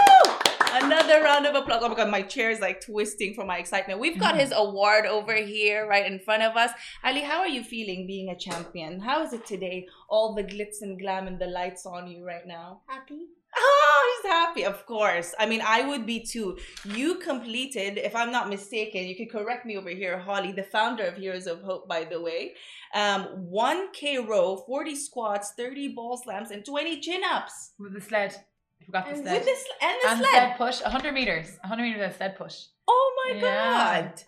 Another 0.72 1.24
round 1.24 1.46
of 1.46 1.56
applause. 1.56 1.82
Oh 1.84 1.90
my 1.90 1.96
god, 1.96 2.10
my 2.10 2.22
chair 2.22 2.50
is 2.52 2.60
like 2.60 2.86
twisting 2.86 3.34
from 3.34 3.48
my 3.48 3.58
excitement. 3.58 4.00
We've 4.00 4.20
got 4.20 4.38
his 4.38 4.52
award 4.56 5.06
over 5.06 5.36
here 5.36 5.88
right 5.88 6.06
in 6.06 6.20
front 6.20 6.44
of 6.44 6.56
us. 6.56 6.72
Ali, 7.04 7.22
how 7.22 7.40
are 7.40 7.48
you 7.48 7.64
feeling 7.64 8.06
being 8.06 8.30
a 8.30 8.38
champion? 8.38 9.00
How 9.00 9.24
is 9.24 9.34
it 9.34 9.46
today? 9.46 9.88
All 10.10 10.36
the 10.36 10.44
glitz 10.44 10.82
and 10.82 11.00
glam 11.00 11.28
and 11.28 11.40
the 11.40 11.48
lights 11.48 11.86
on 11.86 12.08
you 12.08 12.26
right 12.26 12.46
now. 12.46 12.82
Happy? 12.88 13.28
Oh, 13.58 14.20
he's 14.22 14.32
happy, 14.32 14.64
of 14.64 14.86
course. 14.86 15.34
I 15.40 15.46
mean, 15.48 15.62
I 15.66 15.88
would 15.88 16.06
be 16.06 16.20
too. 16.20 16.58
You 16.86 17.16
completed, 17.16 17.98
if 17.98 18.16
I'm 18.16 18.32
not 18.32 18.50
mistaken, 18.50 19.08
you 19.08 19.16
can 19.16 19.28
correct 19.28 19.66
me 19.66 19.76
over 19.76 19.90
here, 19.90 20.20
Holly, 20.20 20.52
the 20.52 20.64
founder 20.64 21.06
of 21.06 21.16
Heroes 21.16 21.48
of 21.48 21.62
Hope, 21.62 21.88
by 21.88 22.04
the 22.04 22.22
way. 22.22 22.54
Um, 22.94 23.50
1K 23.52 24.28
row, 24.28 24.58
40 24.68 24.96
squats, 24.96 25.54
30 25.58 25.90
ball 25.90 26.18
slams, 26.18 26.52
and 26.52 26.64
20 26.64 27.00
chin 27.00 27.22
ups. 27.28 27.72
With 27.80 27.94
the 27.94 28.02
sled. 28.02 28.36
I 28.82 28.86
forgot 28.86 29.06
the 29.06 29.12
And 29.12 29.22
sled. 29.24 29.34
With 29.38 29.46
this 29.46 29.66
and 29.82 29.98
the 30.04 30.10
and 30.10 30.20
sled. 30.20 30.32
sled 30.32 30.58
push, 30.58 30.82
100 30.82 31.14
meters. 31.14 31.58
100 31.62 31.84
meters 31.84 32.10
of 32.10 32.16
sled 32.18 32.36
push. 32.38 32.58
Oh 32.88 33.08
my 33.26 33.36
Yeah. 33.36 33.42
god. 34.02 34.24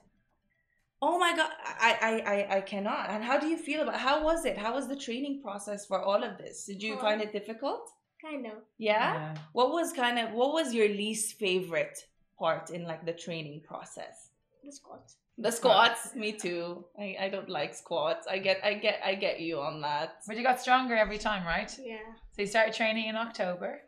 Oh 1.01 1.17
my 1.17 1.35
god. 1.35 1.51
I, 1.65 1.91
I 2.01 2.33
I 2.35 2.57
I 2.57 2.61
cannot. 2.61 3.09
And 3.09 3.23
how 3.23 3.39
do 3.39 3.47
you 3.47 3.57
feel 3.57 3.81
about 3.81 3.95
how 3.99 4.23
was 4.23 4.45
it? 4.45 4.57
How 4.57 4.73
was 4.73 4.87
the 4.87 4.95
training 4.95 5.41
process 5.41 5.85
for 5.85 5.99
all 6.01 6.23
of 6.23 6.37
this? 6.37 6.65
Did 6.65 6.83
you 6.83 6.93
Hard. 6.93 7.01
find 7.05 7.21
it 7.21 7.31
difficult? 7.31 7.89
Kind 8.21 8.45
of. 8.45 8.57
Yeah? 8.77 9.33
What 9.53 9.71
was 9.71 9.91
kind 9.93 10.19
of 10.19 10.31
what 10.33 10.53
was 10.53 10.73
your 10.75 10.87
least 10.89 11.39
favorite 11.39 11.97
part 12.37 12.69
in 12.69 12.83
like 12.83 13.03
the 13.05 13.13
training 13.13 13.61
process? 13.67 14.29
The 14.63 14.71
squats. 14.71 15.15
The 15.39 15.51
squats, 15.51 16.13
me 16.13 16.33
too. 16.33 16.85
I, 16.99 17.17
I 17.19 17.29
don't 17.29 17.49
like 17.49 17.73
squats. 17.73 18.27
I 18.27 18.37
get 18.37 18.59
I 18.63 18.75
get 18.75 18.99
I 19.03 19.15
get 19.15 19.39
you 19.39 19.59
on 19.59 19.81
that. 19.81 20.17
But 20.27 20.37
you 20.37 20.43
got 20.43 20.61
stronger 20.61 20.95
every 20.95 21.17
time, 21.17 21.47
right? 21.47 21.71
Yeah. 21.83 21.97
So 22.33 22.43
you 22.43 22.47
started 22.47 22.75
training 22.75 23.07
in 23.07 23.15
October. 23.15 23.81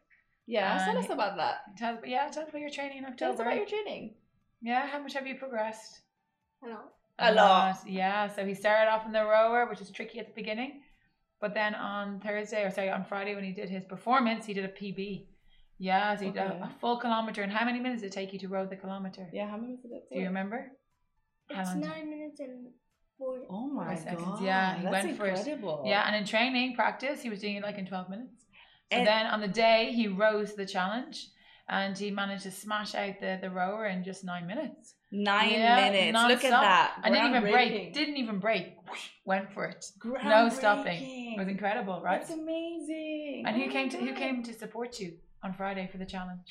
Yeah, 0.45 0.75
uh, 0.75 0.85
tell 0.85 0.97
us 0.97 1.09
about 1.09 1.37
that. 1.37 1.57
Tell, 1.77 1.97
yeah, 2.05 2.27
tell 2.29 2.43
us 2.43 2.49
about 2.49 2.61
your 2.61 2.69
training 2.69 3.03
in 3.05 3.15
Tell 3.15 3.31
us 3.33 3.39
about 3.39 3.55
your 3.55 3.65
training. 3.65 4.15
yeah, 4.61 4.87
how 4.87 4.99
much 5.01 5.13
have 5.13 5.25
you 5.25 5.35
progressed? 5.35 6.01
A 6.65 6.69
lot. 6.69 6.85
A 7.19 7.33
lot. 7.33 7.77
Yeah, 7.87 8.27
so 8.27 8.45
he 8.45 8.53
started 8.53 8.89
off 8.91 9.05
in 9.05 9.11
the 9.13 9.23
rower, 9.23 9.67
which 9.69 9.79
is 9.81 9.89
tricky 9.91 10.19
at 10.19 10.27
the 10.27 10.33
beginning. 10.33 10.81
But 11.39 11.53
then 11.53 11.75
on 11.75 12.19
Thursday, 12.19 12.63
or 12.63 12.71
sorry, 12.71 12.89
on 12.89 13.03
Friday 13.05 13.35
when 13.35 13.43
he 13.43 13.51
did 13.51 13.69
his 13.69 13.83
performance, 13.85 14.45
he 14.45 14.53
did 14.53 14.65
a 14.65 14.69
PB. 14.69 15.27
Yeah, 15.77 16.15
so 16.15 16.25
he 16.25 16.31
did 16.31 16.41
Okay. 16.43 16.59
a, 16.59 16.63
a 16.65 16.71
full 16.79 16.97
kilometer. 16.97 17.41
And 17.41 17.51
how 17.51 17.65
many 17.65 17.79
minutes 17.79 18.01
did 18.01 18.07
it 18.11 18.13
take 18.13 18.31
you 18.33 18.39
to 18.39 18.47
row 18.47 18.65
the 18.65 18.75
kilometer? 18.77 19.27
Yeah, 19.33 19.47
how 19.47 19.57
many 19.57 19.67
minutes 19.67 19.83
did 19.83 19.91
it 19.91 20.03
Do 20.11 20.19
you 20.19 20.25
remember? 20.27 20.71
It's 21.49 21.69
long 21.69 21.81
did- 21.81 21.89
nine 21.89 22.09
minutes 22.09 22.39
and 22.39 22.67
four. 23.17 23.39
Oh 23.49 23.67
my 23.67 23.95
Four 23.95 24.03
seconds, 24.03 24.23
god. 24.25 24.43
yeah, 24.43 24.75
he 24.77 24.83
that's 24.83 25.05
went 25.05 25.17
for 25.17 25.25
it. 25.27 25.59
Yeah, 25.85 26.03
and 26.07 26.15
in 26.15 26.25
training 26.25 26.75
practice, 26.75 27.21
he 27.21 27.29
was 27.29 27.39
doing 27.41 27.57
it 27.57 27.63
like 27.63 27.77
in 27.77 27.85
12 27.85 28.09
minutes. 28.09 28.45
And- 28.99 29.07
then 29.07 29.25
on 29.27 29.41
the 29.41 29.47
day, 29.47 29.91
he 29.93 30.07
rose 30.07 30.53
the 30.55 30.65
challenge 30.65 31.27
and 31.69 31.97
he 31.97 32.11
managed 32.11 32.43
to 32.43 32.51
smash 32.51 32.93
out 32.95 33.19
the, 33.19 33.39
the 33.41 33.49
rower 33.49 33.85
in 33.87 34.03
just 34.03 34.23
nine 34.23 34.45
minutes. 34.47 34.95
Nine 35.11 35.51
Yeah, 35.51 35.75
minutes. 35.91 36.17
Look 36.27 36.43
at 36.43 36.49
that. 36.51 36.95
I 37.03 37.09
didn't 37.09 37.29
even 37.35 37.51
break. 37.51 37.93
Didn't 37.93 38.17
even 38.17 38.39
break. 38.39 38.75
Went 39.25 39.51
for 39.53 39.65
it. 39.65 39.85
No 40.25 40.49
stopping. 40.49 40.99
It 41.35 41.39
was 41.39 41.47
incredible, 41.47 42.01
right? 42.03 42.19
That's 42.21 42.33
amazing. 42.33 43.43
And 43.45 43.55
Oh 43.55 43.59
who 43.63 43.69
came 43.69 43.89
to 43.89 43.97
who 43.97 44.11
oh 44.11 44.15
came 44.15 44.43
to 44.43 44.53
support 44.53 44.99
you 44.99 45.13
on 45.43 45.53
Friday 45.53 45.87
for 45.91 45.97
the 45.99 46.05
challenge? 46.05 46.41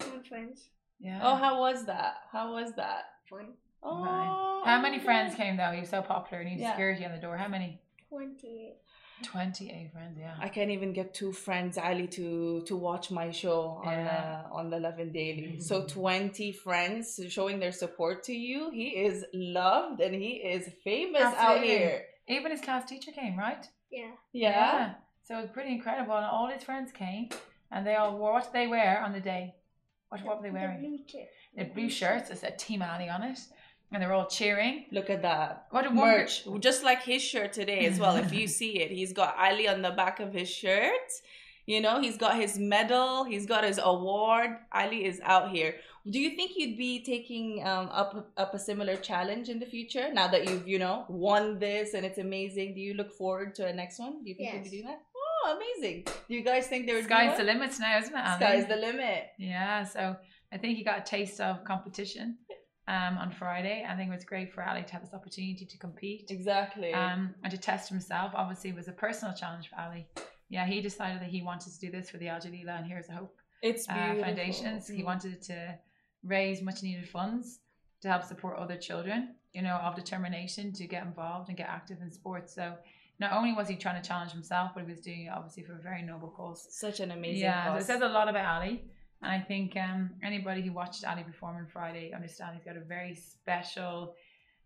My 0.00 0.22
friends. 0.28 0.68
Yeah. 1.00 1.20
Oh, 1.22 1.36
how 1.36 1.60
was 1.60 1.84
that? 1.86 2.14
How 2.32 2.52
was 2.52 2.72
that? 2.76 3.04
Fun. 3.28 3.52
Oh, 3.82 4.02
Right. 4.04 4.62
How 4.64 4.80
many 4.80 4.98
friends 4.98 5.34
God. 5.34 5.42
came 5.42 5.56
though? 5.56 5.70
You're 5.72 5.84
so 5.84 6.02
popular. 6.02 6.42
You 6.42 6.50
need 6.50 6.60
Yeah. 6.60 6.70
security 6.72 7.04
on 7.04 7.12
the 7.12 7.18
door. 7.20 7.36
How 7.36 7.46
many? 7.48 7.80
Twenty. 8.08 8.72
Twenty-eight 9.22 9.90
friends. 9.92 10.16
Yeah. 10.18 10.34
I 10.40 10.48
can't 10.48 10.70
even 10.70 10.92
get 10.92 11.12
two 11.14 11.32
friends, 11.32 11.76
Ali, 11.78 12.06
to 12.08 12.62
to 12.66 12.76
watch 12.76 13.10
my 13.10 13.30
show 13.30 13.80
on 13.84 13.92
Yeah. 13.92 14.42
uh, 14.52 14.54
on 14.58 14.70
the 14.70 14.78
Lovin 14.78 15.12
Daily. 15.12 15.58
So 15.68 15.84
twenty 15.86 16.52
friends 16.52 17.18
showing 17.28 17.58
their 17.58 17.72
support 17.72 18.22
to 18.24 18.32
you. 18.32 18.70
He 18.70 18.88
is 19.06 19.24
loved 19.34 20.00
and 20.00 20.14
he 20.14 20.32
is 20.54 20.68
famous 20.84 21.22
out 21.22 21.62
here. 21.62 22.04
Even 22.28 22.50
his 22.52 22.60
class 22.60 22.84
teacher 22.84 23.10
came, 23.12 23.36
right? 23.36 23.66
Yeah. 23.90 24.12
Yeah. 24.32 24.94
So 25.24 25.38
it 25.38 25.42
was 25.42 25.50
pretty 25.50 25.72
incredible, 25.72 26.14
and 26.16 26.24
all 26.26 26.48
his 26.48 26.62
friends 26.62 26.90
came, 26.92 27.28
and 27.70 27.86
they 27.86 27.96
all 27.96 28.16
wore 28.16 28.32
what 28.34 28.52
they 28.52 28.66
wear 28.66 29.02
on 29.04 29.12
the 29.12 29.20
day? 29.20 29.54
What 30.10 30.24
what 30.24 30.36
were 30.38 30.44
they 30.44 30.50
wearing 30.50 30.80
The 30.80 30.88
wearing? 30.88 30.96
blue 30.96 31.08
shirt. 31.20 31.28
They 31.56 31.64
blue 31.64 31.90
shirts. 31.90 32.30
It 32.30 32.38
said 32.38 32.58
Team 32.58 32.82
Ali 32.82 33.08
on 33.10 33.22
it, 33.24 33.38
and 33.92 34.02
they're 34.02 34.12
all 34.12 34.26
cheering. 34.26 34.84
Look 34.92 35.10
at 35.10 35.22
that. 35.22 35.66
What 35.70 35.86
a 35.86 35.88
one 35.88 35.96
merch, 35.96 36.44
just 36.60 36.84
like 36.84 37.02
his 37.02 37.22
shirt 37.22 37.52
today 37.52 37.86
as 37.86 37.98
well. 37.98 38.16
if 38.16 38.32
you 38.32 38.46
see 38.60 38.80
it, 38.80 38.90
he's 38.90 39.12
got 39.12 39.36
Ali 39.38 39.68
on 39.68 39.82
the 39.82 39.90
back 39.90 40.20
of 40.20 40.32
his 40.32 40.48
shirt. 40.50 40.92
You 41.66 41.82
know, 41.82 42.00
he's 42.00 42.16
got 42.16 42.36
his 42.36 42.58
medal, 42.58 43.24
he's 43.24 43.44
got 43.44 43.62
his 43.64 43.78
award. 43.82 44.50
Ali 44.72 45.04
is 45.04 45.20
out 45.22 45.50
here. 45.50 45.74
Do 46.10 46.18
you 46.18 46.30
think 46.30 46.52
you'd 46.56 46.78
be 46.78 47.02
taking 47.04 47.66
um, 47.66 47.90
up 47.92 48.30
up 48.38 48.54
a 48.54 48.58
similar 48.58 48.96
challenge 48.96 49.50
in 49.50 49.58
the 49.58 49.66
future 49.66 50.10
now 50.10 50.28
that 50.28 50.48
you've 50.48 50.66
you 50.66 50.78
know 50.78 51.04
won 51.08 51.58
this 51.58 51.92
and 51.92 52.06
it's 52.06 52.16
amazing? 52.16 52.74
Do 52.74 52.80
you 52.80 52.94
look 52.94 53.12
forward 53.12 53.54
to 53.56 53.66
a 53.66 53.72
next 53.72 53.98
one? 53.98 54.22
Do 54.22 54.30
you 54.30 54.34
think 54.34 54.54
you'll 54.54 54.62
be 54.64 54.70
doing 54.70 54.86
that? 54.86 55.02
Oh, 55.44 55.56
amazing! 55.58 56.04
Do 56.04 56.34
you 56.34 56.42
guys 56.42 56.66
think 56.68 56.86
there's 56.86 57.02
would 57.02 57.10
Sky's 57.10 57.32
be 57.36 57.44
the 57.44 57.52
one? 57.52 57.58
limit 57.60 57.78
now, 57.78 57.98
isn't 57.98 58.14
it? 58.14 58.26
Ali? 58.26 58.38
Sky's 58.38 58.66
the 58.68 58.76
limit. 58.76 59.24
Yeah, 59.38 59.84
so 59.84 60.16
I 60.50 60.56
think 60.56 60.78
he 60.78 60.84
got 60.84 60.98
a 61.00 61.02
taste 61.02 61.38
of 61.40 61.62
competition 61.64 62.38
um, 62.88 63.18
on 63.18 63.30
Friday. 63.30 63.86
I 63.88 63.94
think 63.94 64.08
it 64.10 64.14
was 64.14 64.24
great 64.24 64.52
for 64.52 64.62
Ali 64.68 64.82
to 64.82 64.92
have 64.94 65.02
this 65.02 65.14
opportunity 65.14 65.64
to 65.66 65.78
compete 65.78 66.26
Exactly. 66.30 66.92
um, 66.94 67.34
and 67.44 67.50
to 67.52 67.58
test 67.58 67.88
himself. 67.88 68.32
Obviously, 68.34 68.70
it 68.70 68.76
was 68.76 68.88
a 68.88 68.92
personal 68.92 69.34
challenge 69.34 69.68
for 69.68 69.76
Ali. 69.80 70.06
Yeah, 70.48 70.66
he 70.66 70.80
decided 70.80 71.20
that 71.22 71.28
he 71.28 71.42
wanted 71.42 71.72
to 71.74 71.78
do 71.78 71.90
this 71.90 72.08
for 72.10 72.16
the 72.16 72.28
Al 72.28 72.40
Jalila 72.40 72.78
and 72.78 72.86
Heroes 72.86 73.08
of 73.10 73.14
Hope 73.16 73.36
it's 73.62 73.88
uh, 73.88 74.14
foundations. 74.20 74.88
He 74.88 75.02
Mm. 75.02 75.06
wanted 75.06 75.42
to 75.42 75.78
raise 76.24 76.62
much 76.62 76.82
needed 76.82 77.08
funds 77.08 77.60
to 78.02 78.08
help 78.08 78.22
support 78.24 78.56
other 78.56 78.76
children, 78.76 79.34
you 79.52 79.62
know, 79.62 79.76
of 79.76 79.94
determination 79.96 80.72
to 80.74 80.86
get 80.86 81.02
involved 81.04 81.48
and 81.48 81.56
get 81.58 81.68
active 81.68 81.98
in 82.00 82.10
sports. 82.10 82.54
So 82.54 82.74
not 83.18 83.32
only 83.32 83.52
was 83.52 83.66
he 83.68 83.76
trying 83.76 84.00
to 84.00 84.08
challenge 84.08 84.30
himself, 84.32 84.70
but 84.74 84.84
he 84.84 84.90
was 84.90 85.00
doing 85.00 85.22
it 85.26 85.32
obviously 85.36 85.64
for 85.64 85.74
a 85.74 85.82
very 85.82 86.02
noble 86.02 86.28
cause. 86.28 86.66
Such 86.70 87.00
an 87.00 87.10
amazing. 87.10 87.40
yeah, 87.42 87.72
so 87.72 87.78
it 87.78 87.84
says 87.84 88.00
a 88.00 88.08
lot 88.08 88.28
about 88.28 88.46
Ali. 88.62 88.84
And 89.22 89.30
I 89.32 89.40
think 89.40 89.76
um, 89.76 90.10
anybody 90.22 90.62
who 90.62 90.72
watched 90.72 91.04
Ali 91.04 91.24
perform 91.24 91.56
on 91.56 91.66
Friday 91.66 92.12
understands 92.14 92.54
he's 92.56 92.64
got 92.64 92.76
a 92.76 92.84
very 92.84 93.14
special 93.14 94.14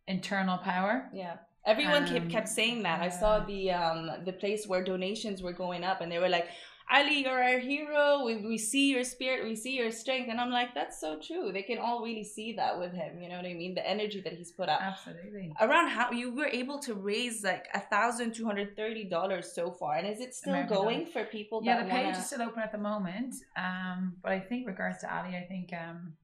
internal 0.07 0.59
power. 0.59 1.09
Yeah. 1.15 1.37
Everyone 1.65 2.07
kept 2.07 2.27
Um, 2.27 2.31
kept 2.31 2.49
saying 2.49 2.83
that. 2.83 3.01
I 3.01 3.09
saw 3.09 3.39
the 3.53 3.71
um 3.71 4.11
the 4.25 4.33
place 4.33 4.67
where 4.67 4.83
donations 4.83 5.43
were 5.43 5.53
going 5.53 5.85
up 5.85 6.01
and 6.01 6.11
they 6.11 6.19
were 6.19 6.29
like, 6.29 6.49
Ali, 6.91 7.23
you're 7.25 7.43
our 7.43 7.59
hero. 7.59 8.25
We, 8.25 8.37
we 8.37 8.59
see 8.59 8.91
your 8.91 9.05
spirit, 9.05 9.45
we 9.45 9.57
see 9.57 9.77
your 9.77 9.91
strength. 9.91 10.29
And 10.31 10.41
I'm 10.41 10.51
like, 10.51 10.75
that's 10.75 11.01
so 11.01 11.19
true. 11.19 11.51
They 11.53 11.63
can 11.63 11.79
all 11.79 12.03
really 12.03 12.25
see 12.25 12.53
that 12.55 12.79
with 12.79 12.93
him. 12.93 13.21
You 13.21 13.29
know 13.29 13.37
what 13.37 13.47
I 13.47 13.55
mean? 13.55 13.75
The 13.75 13.89
energy 13.89 14.21
that 14.23 14.33
he's 14.35 14.53
put 14.53 14.69
out. 14.69 14.81
Absolutely. 14.83 15.53
Around 15.61 15.89
how 15.89 16.11
you 16.11 16.35
were 16.35 16.47
able 16.47 16.79
to 16.81 16.95
raise 16.95 17.43
like 17.43 17.67
a 17.75 17.81
thousand 17.81 18.35
two 18.35 18.45
hundred 18.45 18.77
thirty 18.77 19.05
dollars 19.05 19.53
so 19.55 19.71
far. 19.71 19.95
And 19.97 20.07
is 20.07 20.21
it 20.21 20.35
still 20.35 20.53
American 20.55 20.77
going 20.77 20.99
dollars. 21.01 21.13
for 21.13 21.25
people 21.25 21.61
Yeah, 21.65 21.83
the 21.83 21.89
page 21.91 22.05
wanna... 22.05 22.19
is 22.19 22.27
still 22.27 22.43
open 22.43 22.63
at 22.63 22.73
the 22.73 22.79
moment. 22.79 23.35
Um, 23.57 24.15
but 24.23 24.33
I 24.33 24.41
think 24.41 24.67
regards 24.67 24.99
to 24.99 25.15
Ali, 25.15 25.37
I 25.37 25.47
think 25.49 25.71
um, 25.73 26.15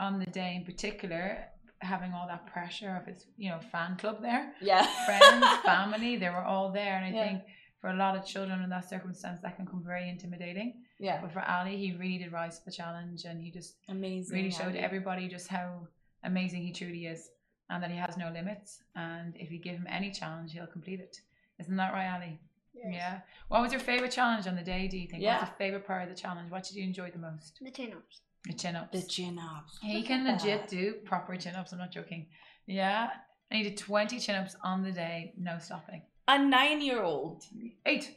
on 0.00 0.18
the 0.18 0.26
day 0.26 0.54
in 0.56 0.64
particular, 0.64 1.44
having 1.80 2.12
all 2.12 2.26
that 2.26 2.46
pressure 2.46 2.96
of 3.00 3.06
his, 3.06 3.26
you 3.36 3.50
know, 3.50 3.60
fan 3.70 3.96
club 3.96 4.20
there, 4.22 4.52
Yeah. 4.60 4.84
friends, 5.06 5.44
family, 5.64 6.16
they 6.16 6.28
were 6.28 6.42
all 6.42 6.72
there, 6.72 6.96
and 6.96 7.04
I 7.04 7.10
Yeah. 7.10 7.24
think 7.28 7.42
for 7.80 7.90
a 7.90 7.94
lot 7.96 8.16
of 8.16 8.26
children 8.26 8.62
in 8.62 8.70
that 8.70 8.88
circumstance, 8.88 9.40
that 9.40 9.56
can 9.56 9.66
come 9.66 9.82
very 9.84 10.08
intimidating. 10.08 10.82
Yeah. 10.98 11.20
But 11.20 11.32
for 11.32 11.40
Ali, 11.42 11.76
he 11.76 11.92
really 11.96 12.18
did 12.18 12.32
rise 12.32 12.58
to 12.58 12.64
the 12.64 12.72
challenge, 12.72 13.24
and 13.24 13.40
he 13.40 13.50
just 13.50 13.76
Amazing. 13.88 14.36
really 14.36 14.50
showed 14.50 14.68
Ali. 14.74 14.78
everybody 14.78 15.28
just 15.28 15.48
how 15.48 15.86
amazing 16.24 16.62
he 16.62 16.72
truly 16.72 17.06
is, 17.06 17.30
and 17.70 17.82
that 17.82 17.90
he 17.90 17.96
has 17.96 18.16
no 18.16 18.30
limits. 18.32 18.82
And 18.96 19.36
if 19.36 19.50
you 19.52 19.58
give 19.60 19.76
him 19.76 19.86
any 19.88 20.10
challenge, 20.10 20.52
he'll 20.52 20.66
complete 20.66 21.00
it. 21.00 21.20
Isn't 21.60 21.76
that 21.76 21.92
right, 21.92 22.12
Ali? 22.14 22.40
Yes. 22.74 22.86
Yeah. 22.94 23.20
What 23.48 23.62
was 23.62 23.72
your 23.72 23.80
favorite 23.80 24.12
challenge 24.12 24.46
on 24.46 24.54
the 24.56 24.62
day? 24.62 24.88
Do 24.88 24.96
you 24.98 25.06
think? 25.08 25.22
What 25.22 25.28
Yeah. 25.28 25.40
was 25.40 25.48
your 25.48 25.56
favorite 25.58 25.86
part 25.86 26.02
of 26.04 26.08
the 26.08 26.14
challenge? 26.14 26.50
What 26.50 26.64
did 26.64 26.76
you 26.76 26.84
enjoy 26.84 27.10
the 27.10 27.18
most? 27.18 27.58
The 27.60 27.70
chin 27.70 27.92
ups. 27.92 28.20
The 28.44 28.52
chin 28.54 28.76
ups. 28.76 28.92
The 28.92 29.06
chin 29.08 29.38
ups. 29.38 29.78
he 29.82 29.98
Look 29.98 30.06
can 30.06 30.24
legit 30.24 30.60
that. 30.62 30.68
do 30.70 30.92
proper 31.04 31.36
chin 31.36 31.54
ups. 31.56 31.72
I'm 31.72 31.78
not 31.78 31.90
joking. 31.92 32.26
Yeah. 32.66 33.10
And 33.50 33.58
he 33.58 33.64
did 33.68 33.78
20 33.78 34.20
chin 34.20 34.34
ups 34.36 34.54
on 34.62 34.82
the 34.82 34.92
day, 34.92 35.32
no 35.36 35.58
stopping. 35.58 36.02
A 36.28 36.38
nine 36.38 36.80
year 36.82 37.02
old. 37.02 37.42
Eight. 37.86 38.14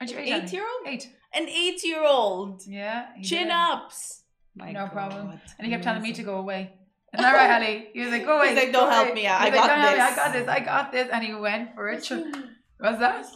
Aren't 0.00 0.10
you 0.12 0.18
An 0.18 0.24
eight? 0.24 0.42
Eight 0.44 0.52
year 0.52 0.62
old? 0.64 0.86
Eight. 0.88 1.08
An 1.34 1.48
eight 1.48 1.84
year 1.84 2.02
old. 2.04 2.62
Yeah. 2.66 3.06
Chin 3.22 3.48
did. 3.48 3.52
ups. 3.52 4.24
My 4.56 4.72
No 4.72 4.88
problem. 4.88 5.38
And 5.58 5.66
he 5.66 5.70
kept 5.72 5.84
telling 5.84 6.02
me 6.02 6.12
to 6.14 6.22
go 6.22 6.36
away. 6.38 6.72
Isn't 7.14 7.22
that 7.22 7.34
right, 7.34 7.62
Ali? 7.62 7.88
He 7.92 8.00
was 8.00 8.10
like, 8.10 8.24
go 8.24 8.38
away. 8.38 8.48
He's 8.48 8.56
like, 8.56 8.72
"Don't 8.72 8.90
help 8.90 9.08
away." 9.08 9.14
me 9.14 9.26
out. 9.26 9.42
I 9.42 9.44
was 9.44 9.52
like, 9.52 9.60
got 9.60 9.68
"Don't 9.68 9.80
me, 9.80 10.00
I 10.00 10.06
this." 10.08 10.16
got 10.16 10.32
this. 10.32 10.48
I 10.48 10.60
got 10.60 10.92
this. 10.92 11.08
And 11.12 11.22
he 11.24 11.34
went 11.34 11.74
for 11.74 11.88
it. 11.90 12.02
Just 12.02 12.10
leave 12.10 12.34
me. 12.34 12.42
What's 12.78 12.98
that? 13.00 13.26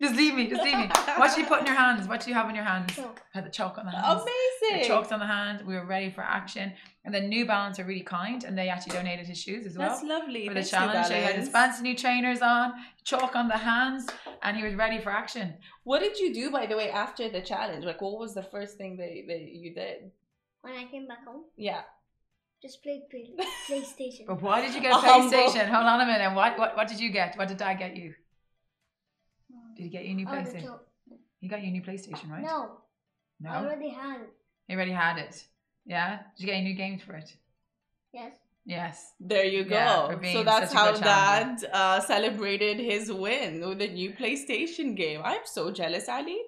Just 0.00 0.14
leave 0.14 0.34
me. 0.34 0.46
Just 0.46 0.62
leave 0.62 0.76
me. 0.78 0.86
Just 0.86 1.06
leave 1.08 1.16
me. 1.16 1.20
What 1.20 1.28
did 1.34 1.38
you 1.42 1.46
put 1.46 1.60
in 1.60 1.66
your 1.66 1.74
hands? 1.74 2.06
What 2.06 2.20
do 2.20 2.30
you 2.30 2.34
have 2.34 2.48
in 2.48 2.54
your 2.54 2.64
hands? 2.64 2.94
Chalk. 2.94 3.20
I 3.34 3.38
had 3.38 3.44
the 3.46 3.50
chalk 3.50 3.78
on 3.78 3.84
the 3.86 3.90
hands. 3.90 4.22
The 4.24 4.30
Amazing. 4.70 4.88
chalks 4.88 5.10
on 5.10 5.18
the 5.18 5.26
hand. 5.26 5.66
We 5.66 5.74
were 5.74 5.84
ready 5.84 6.10
for 6.10 6.20
action. 6.20 6.72
And 7.04 7.12
then 7.12 7.28
New 7.28 7.46
Balance 7.46 7.80
are 7.80 7.84
really 7.84 8.02
kind, 8.02 8.44
and 8.44 8.56
they 8.56 8.68
actually 8.68 8.92
donated 8.92 9.26
his 9.26 9.38
shoes 9.40 9.66
as 9.66 9.76
well 9.76 9.88
That's 9.88 10.02
lovely. 10.04 10.46
for 10.46 10.54
the 10.54 10.60
Thanks, 10.60 10.70
challenge. 10.70 11.06
So 11.08 11.14
he 11.14 11.22
had 11.22 11.34
his 11.36 11.48
fancy 11.48 11.82
new 11.82 11.96
trainers 11.96 12.42
on, 12.42 12.74
chalk 13.02 13.34
on 13.34 13.48
the 13.48 13.56
hands, 13.56 14.06
and 14.42 14.56
he 14.56 14.62
was 14.62 14.74
ready 14.74 15.00
for 15.00 15.10
action. 15.10 15.54
What 15.84 16.00
did 16.00 16.18
you 16.18 16.32
do, 16.32 16.50
by 16.50 16.66
the 16.66 16.76
way, 16.76 16.90
after 16.90 17.28
the 17.28 17.40
challenge? 17.40 17.84
Like, 17.84 18.00
what 18.00 18.18
was 18.20 18.34
the 18.34 18.42
first 18.42 18.76
thing 18.76 18.96
that, 18.98 19.08
that 19.26 19.40
you 19.40 19.74
did? 19.74 20.10
when 20.60 20.74
I 20.74 20.84
came 20.84 21.06
back 21.06 21.24
home, 21.24 21.44
Yeah. 21.56 21.82
just 22.62 22.82
played 22.82 23.02
play, 23.10 23.30
PlayStation. 23.70 24.26
But 24.26 24.42
why 24.42 24.60
did 24.60 24.74
you 24.74 24.80
get 24.80 24.92
a 24.92 24.96
PlayStation? 24.96 25.66
Hold 25.68 25.86
on 25.86 26.00
a 26.02 26.06
minute. 26.06 26.34
What, 26.34 26.58
what 26.58 26.76
what 26.76 26.88
did 26.88 27.00
you 27.00 27.10
get? 27.10 27.36
What 27.38 27.48
did 27.48 27.56
Dad 27.58 27.74
get 27.78 27.96
you? 27.96 28.14
Did 29.78 29.84
he 29.84 29.90
get 29.90 30.04
you 30.06 30.10
a 30.10 30.14
new 30.14 30.26
PlayStation? 30.26 30.62
to- 30.62 30.80
He 31.40 31.46
got 31.48 31.62
you 31.62 31.68
a 31.68 31.70
new 31.70 31.82
PlayStation, 31.82 32.28
right? 32.30 32.42
No, 32.42 32.80
No. 33.40 33.50
I 33.50 33.56
already 33.64 33.90
had 33.90 34.20
it. 34.22 34.32
He 34.66 34.74
already 34.74 34.90
had 34.90 35.18
it. 35.18 35.46
Yeah. 35.86 36.18
Did 36.36 36.40
you 36.40 36.46
get 36.46 36.54
any 36.56 36.64
new 36.70 36.74
games 36.74 37.00
for 37.02 37.14
it? 37.14 37.30
Yes. 38.12 38.34
Yes. 38.66 39.12
There 39.20 39.44
you 39.44 39.62
go. 39.64 39.76
Yeah, 39.76 40.32
so 40.32 40.42
that's 40.42 40.72
how 40.72 40.92
good 40.92 41.02
Dad 41.04 41.64
uh, 41.72 42.00
celebrated 42.00 42.78
his 42.80 43.10
win 43.12 43.66
with 43.68 43.80
a 43.80 43.86
new 43.88 44.10
PlayStation 44.12 44.96
game. 44.96 45.20
I'm 45.24 45.44
so 45.44 45.70
jealous, 45.70 46.08
Ali. 46.08 46.38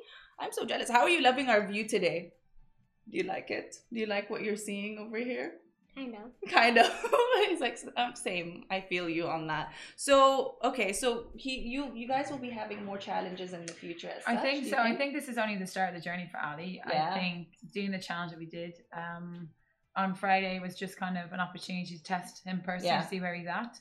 I'm 0.40 0.52
so 0.52 0.64
jealous. 0.66 0.90
How 0.90 1.02
are 1.02 1.08
you 1.08 1.22
loving 1.22 1.48
our 1.48 1.64
view 1.66 1.86
today? 1.86 2.32
Do 3.08 3.16
you 3.16 3.24
like 3.24 3.50
it? 3.50 3.76
Do 3.92 4.00
you 4.00 4.06
like 4.06 4.28
what 4.28 4.42
you're 4.42 4.56
seeing 4.56 4.98
over 4.98 5.18
here? 5.18 5.52
Kind 6.08 6.14
of. 6.14 6.50
kind 6.50 6.78
of 6.78 6.86
he's 7.48 7.60
like 7.60 7.78
um, 7.96 8.12
same 8.14 8.64
i 8.70 8.80
feel 8.80 9.08
you 9.08 9.26
on 9.26 9.46
that 9.46 9.72
so 9.96 10.56
okay 10.62 10.92
so 10.92 11.26
he 11.36 11.52
you 11.60 11.90
you 11.94 12.06
guys 12.08 12.30
will 12.30 12.38
be 12.38 12.50
having 12.50 12.84
more 12.84 12.98
challenges 12.98 13.52
in 13.52 13.64
the 13.66 13.72
future 13.72 14.10
as 14.16 14.22
I 14.26 14.34
such, 14.34 14.42
think 14.44 14.58
do 14.60 14.68
you 14.68 14.74
so. 14.74 14.78
I 14.78 14.94
think 14.96 15.14
this 15.14 15.28
is 15.28 15.38
only 15.38 15.56
the 15.56 15.66
start 15.66 15.88
of 15.90 15.94
the 15.94 16.00
journey 16.08 16.28
for 16.30 16.38
Ali. 16.50 16.80
Yeah. 16.86 17.12
I 17.14 17.18
think 17.18 17.48
doing 17.72 17.90
the 17.90 17.98
challenge 17.98 18.30
that 18.32 18.38
we 18.38 18.46
did 18.46 18.74
um, 18.96 19.48
on 19.96 20.14
Friday 20.14 20.58
was 20.60 20.74
just 20.76 20.96
kind 20.98 21.16
of 21.18 21.32
an 21.32 21.40
opportunity 21.40 21.96
to 21.96 22.02
test 22.02 22.44
him 22.44 22.60
personally 22.64 22.88
Yeah. 22.94 23.02
to 23.02 23.08
see 23.08 23.20
where 23.20 23.34
he's 23.34 23.46
at. 23.46 23.78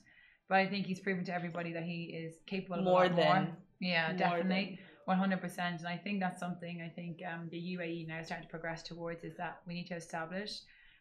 But 0.48 0.58
I 0.60 0.68
think 0.68 0.86
he's 0.86 1.00
proven 1.00 1.24
to 1.26 1.34
everybody 1.34 1.72
that 1.74 1.84
he 1.84 2.00
is 2.24 2.36
capable 2.48 2.80
of 2.80 2.84
more 2.86 3.08
than 3.08 3.16
more. 3.16 3.48
Yeah, 3.80 4.08
more 4.10 4.18
definitely. 4.18 4.80
One 5.06 5.18
hundred 5.18 5.42
percent. 5.42 5.80
And 5.80 5.88
I 5.88 5.98
think 5.98 6.20
that's 6.20 6.40
something 6.40 6.82
I 6.82 6.90
think 6.90 7.22
um, 7.32 7.50
the 7.52 7.58
UAE 7.76 8.08
now 8.08 8.20
is 8.20 8.28
starting 8.28 8.48
to 8.48 8.52
progress 8.52 8.82
towards 8.84 9.24
is 9.24 9.36
that 9.38 9.62
we 9.68 9.74
need 9.76 9.88
to 9.88 9.96
establish 9.96 10.52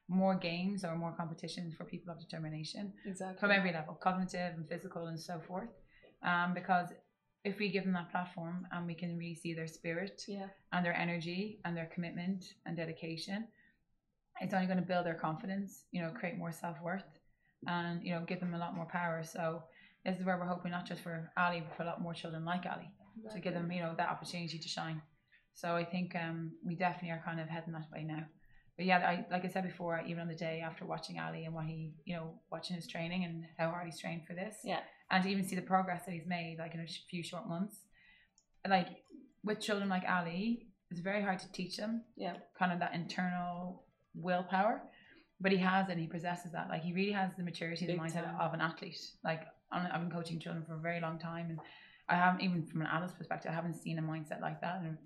more 0.08 0.34
games 0.34 0.84
or 0.84 0.96
more 0.96 1.12
competitions 1.12 1.74
for 1.74 1.84
people 1.84 2.12
of 2.12 2.18
determination 2.18 2.92
exactly 3.06 3.38
from 3.38 3.50
every 3.50 3.72
level, 3.72 3.94
cognitive 3.94 4.54
and 4.56 4.68
physical 4.68 5.06
and 5.06 5.20
so 5.20 5.40
forth. 5.46 5.68
Um, 6.22 6.54
because 6.54 6.88
if 7.44 7.58
we 7.58 7.68
give 7.68 7.84
them 7.84 7.92
that 7.92 8.10
platform 8.10 8.66
and 8.72 8.86
we 8.86 8.94
can 8.94 9.16
really 9.16 9.34
see 9.34 9.54
their 9.54 9.68
spirit 9.68 10.22
yeah 10.26 10.46
and 10.72 10.84
their 10.84 10.96
energy 10.96 11.60
and 11.64 11.76
their 11.76 11.90
commitment 11.94 12.44
and 12.66 12.76
dedication, 12.76 13.46
it's 14.40 14.54
only 14.54 14.66
going 14.66 14.78
to 14.78 14.84
build 14.84 15.06
their 15.06 15.14
confidence, 15.14 15.84
you 15.92 16.00
know, 16.00 16.10
create 16.10 16.38
more 16.38 16.52
self 16.52 16.76
worth 16.82 17.04
and, 17.66 18.02
you 18.02 18.14
know, 18.14 18.24
give 18.26 18.40
them 18.40 18.54
a 18.54 18.58
lot 18.58 18.74
more 18.74 18.86
power. 18.86 19.22
So 19.24 19.62
this 20.04 20.18
is 20.18 20.24
where 20.24 20.38
we're 20.38 20.46
hoping 20.46 20.70
not 20.70 20.86
just 20.86 21.02
for 21.02 21.30
Ali, 21.36 21.60
but 21.60 21.76
for 21.76 21.82
a 21.82 21.86
lot 21.86 22.00
more 22.00 22.14
children 22.14 22.44
like 22.44 22.64
Ali 22.66 22.90
to 23.32 23.40
give 23.40 23.54
them, 23.54 23.70
you 23.70 23.82
know, 23.82 23.94
that 23.96 24.08
opportunity 24.08 24.58
to 24.58 24.68
shine. 24.68 25.02
So 25.54 25.74
I 25.74 25.84
think 25.84 26.14
um, 26.14 26.52
we 26.64 26.76
definitely 26.76 27.10
are 27.10 27.22
kind 27.24 27.40
of 27.40 27.48
heading 27.48 27.72
that 27.72 27.90
way 27.92 28.04
now. 28.04 28.24
But 28.78 28.86
yeah, 28.86 28.98
I, 28.98 29.26
like 29.30 29.44
I 29.44 29.48
said 29.48 29.64
before, 29.64 30.00
even 30.06 30.20
on 30.22 30.28
the 30.28 30.36
day 30.36 30.62
after 30.64 30.86
watching 30.86 31.18
Ali 31.18 31.44
and 31.44 31.52
what 31.54 31.64
he, 31.66 31.92
you 32.04 32.14
know, 32.16 32.30
watching 32.50 32.76
his 32.76 32.86
training 32.86 33.24
and 33.24 33.44
how 33.58 33.70
hard 33.70 33.86
he's 33.86 33.98
trained 34.00 34.22
for 34.26 34.34
this, 34.34 34.54
Yeah. 34.64 34.78
and 35.10 35.22
to 35.24 35.28
even 35.28 35.44
see 35.44 35.56
the 35.56 35.62
progress 35.62 36.04
that 36.06 36.12
he's 36.12 36.26
made, 36.26 36.58
like 36.60 36.74
in 36.74 36.80
a 36.80 36.86
few 37.10 37.22
short 37.24 37.48
months, 37.48 37.74
like 38.68 38.88
with 39.44 39.58
children 39.60 39.88
like 39.88 40.04
Ali, 40.08 40.68
it's 40.90 41.00
very 41.00 41.20
hard 41.22 41.38
to 41.40 41.52
teach 41.52 41.76
them 41.76 42.02
yeah 42.16 42.34
kind 42.58 42.72
of 42.72 42.78
that 42.78 42.94
internal 42.94 43.82
willpower. 44.14 44.80
But 45.40 45.52
he 45.52 45.58
has 45.58 45.88
and 45.88 46.00
he 46.00 46.06
possesses 46.06 46.52
that. 46.52 46.68
Like 46.68 46.82
he 46.82 46.92
really 46.92 47.12
has 47.12 47.30
the 47.36 47.42
maturity 47.44 47.84
and 47.86 47.98
the 47.98 48.02
mindset 48.02 48.24
time. 48.24 48.40
of 48.40 48.54
an 48.54 48.60
athlete. 48.60 48.98
Like 49.24 49.42
I'm- 49.72 49.88
I've 49.92 50.00
been 50.00 50.10
coaching 50.10 50.38
children 50.40 50.64
for 50.64 50.74
a 50.74 50.78
very 50.78 51.00
long 51.00 51.18
time 51.18 51.50
and 51.50 51.58
I 52.08 52.14
haven't 52.14 52.40
even 52.42 52.64
from 52.64 52.80
an 52.82 52.86
adult's 52.88 53.14
perspective, 53.14 53.50
I 53.50 53.54
haven't 53.54 53.74
seen 53.74 53.98
a 53.98 54.02
mindset 54.02 54.40
like 54.40 54.60
that. 54.62 54.80
And 54.82 54.96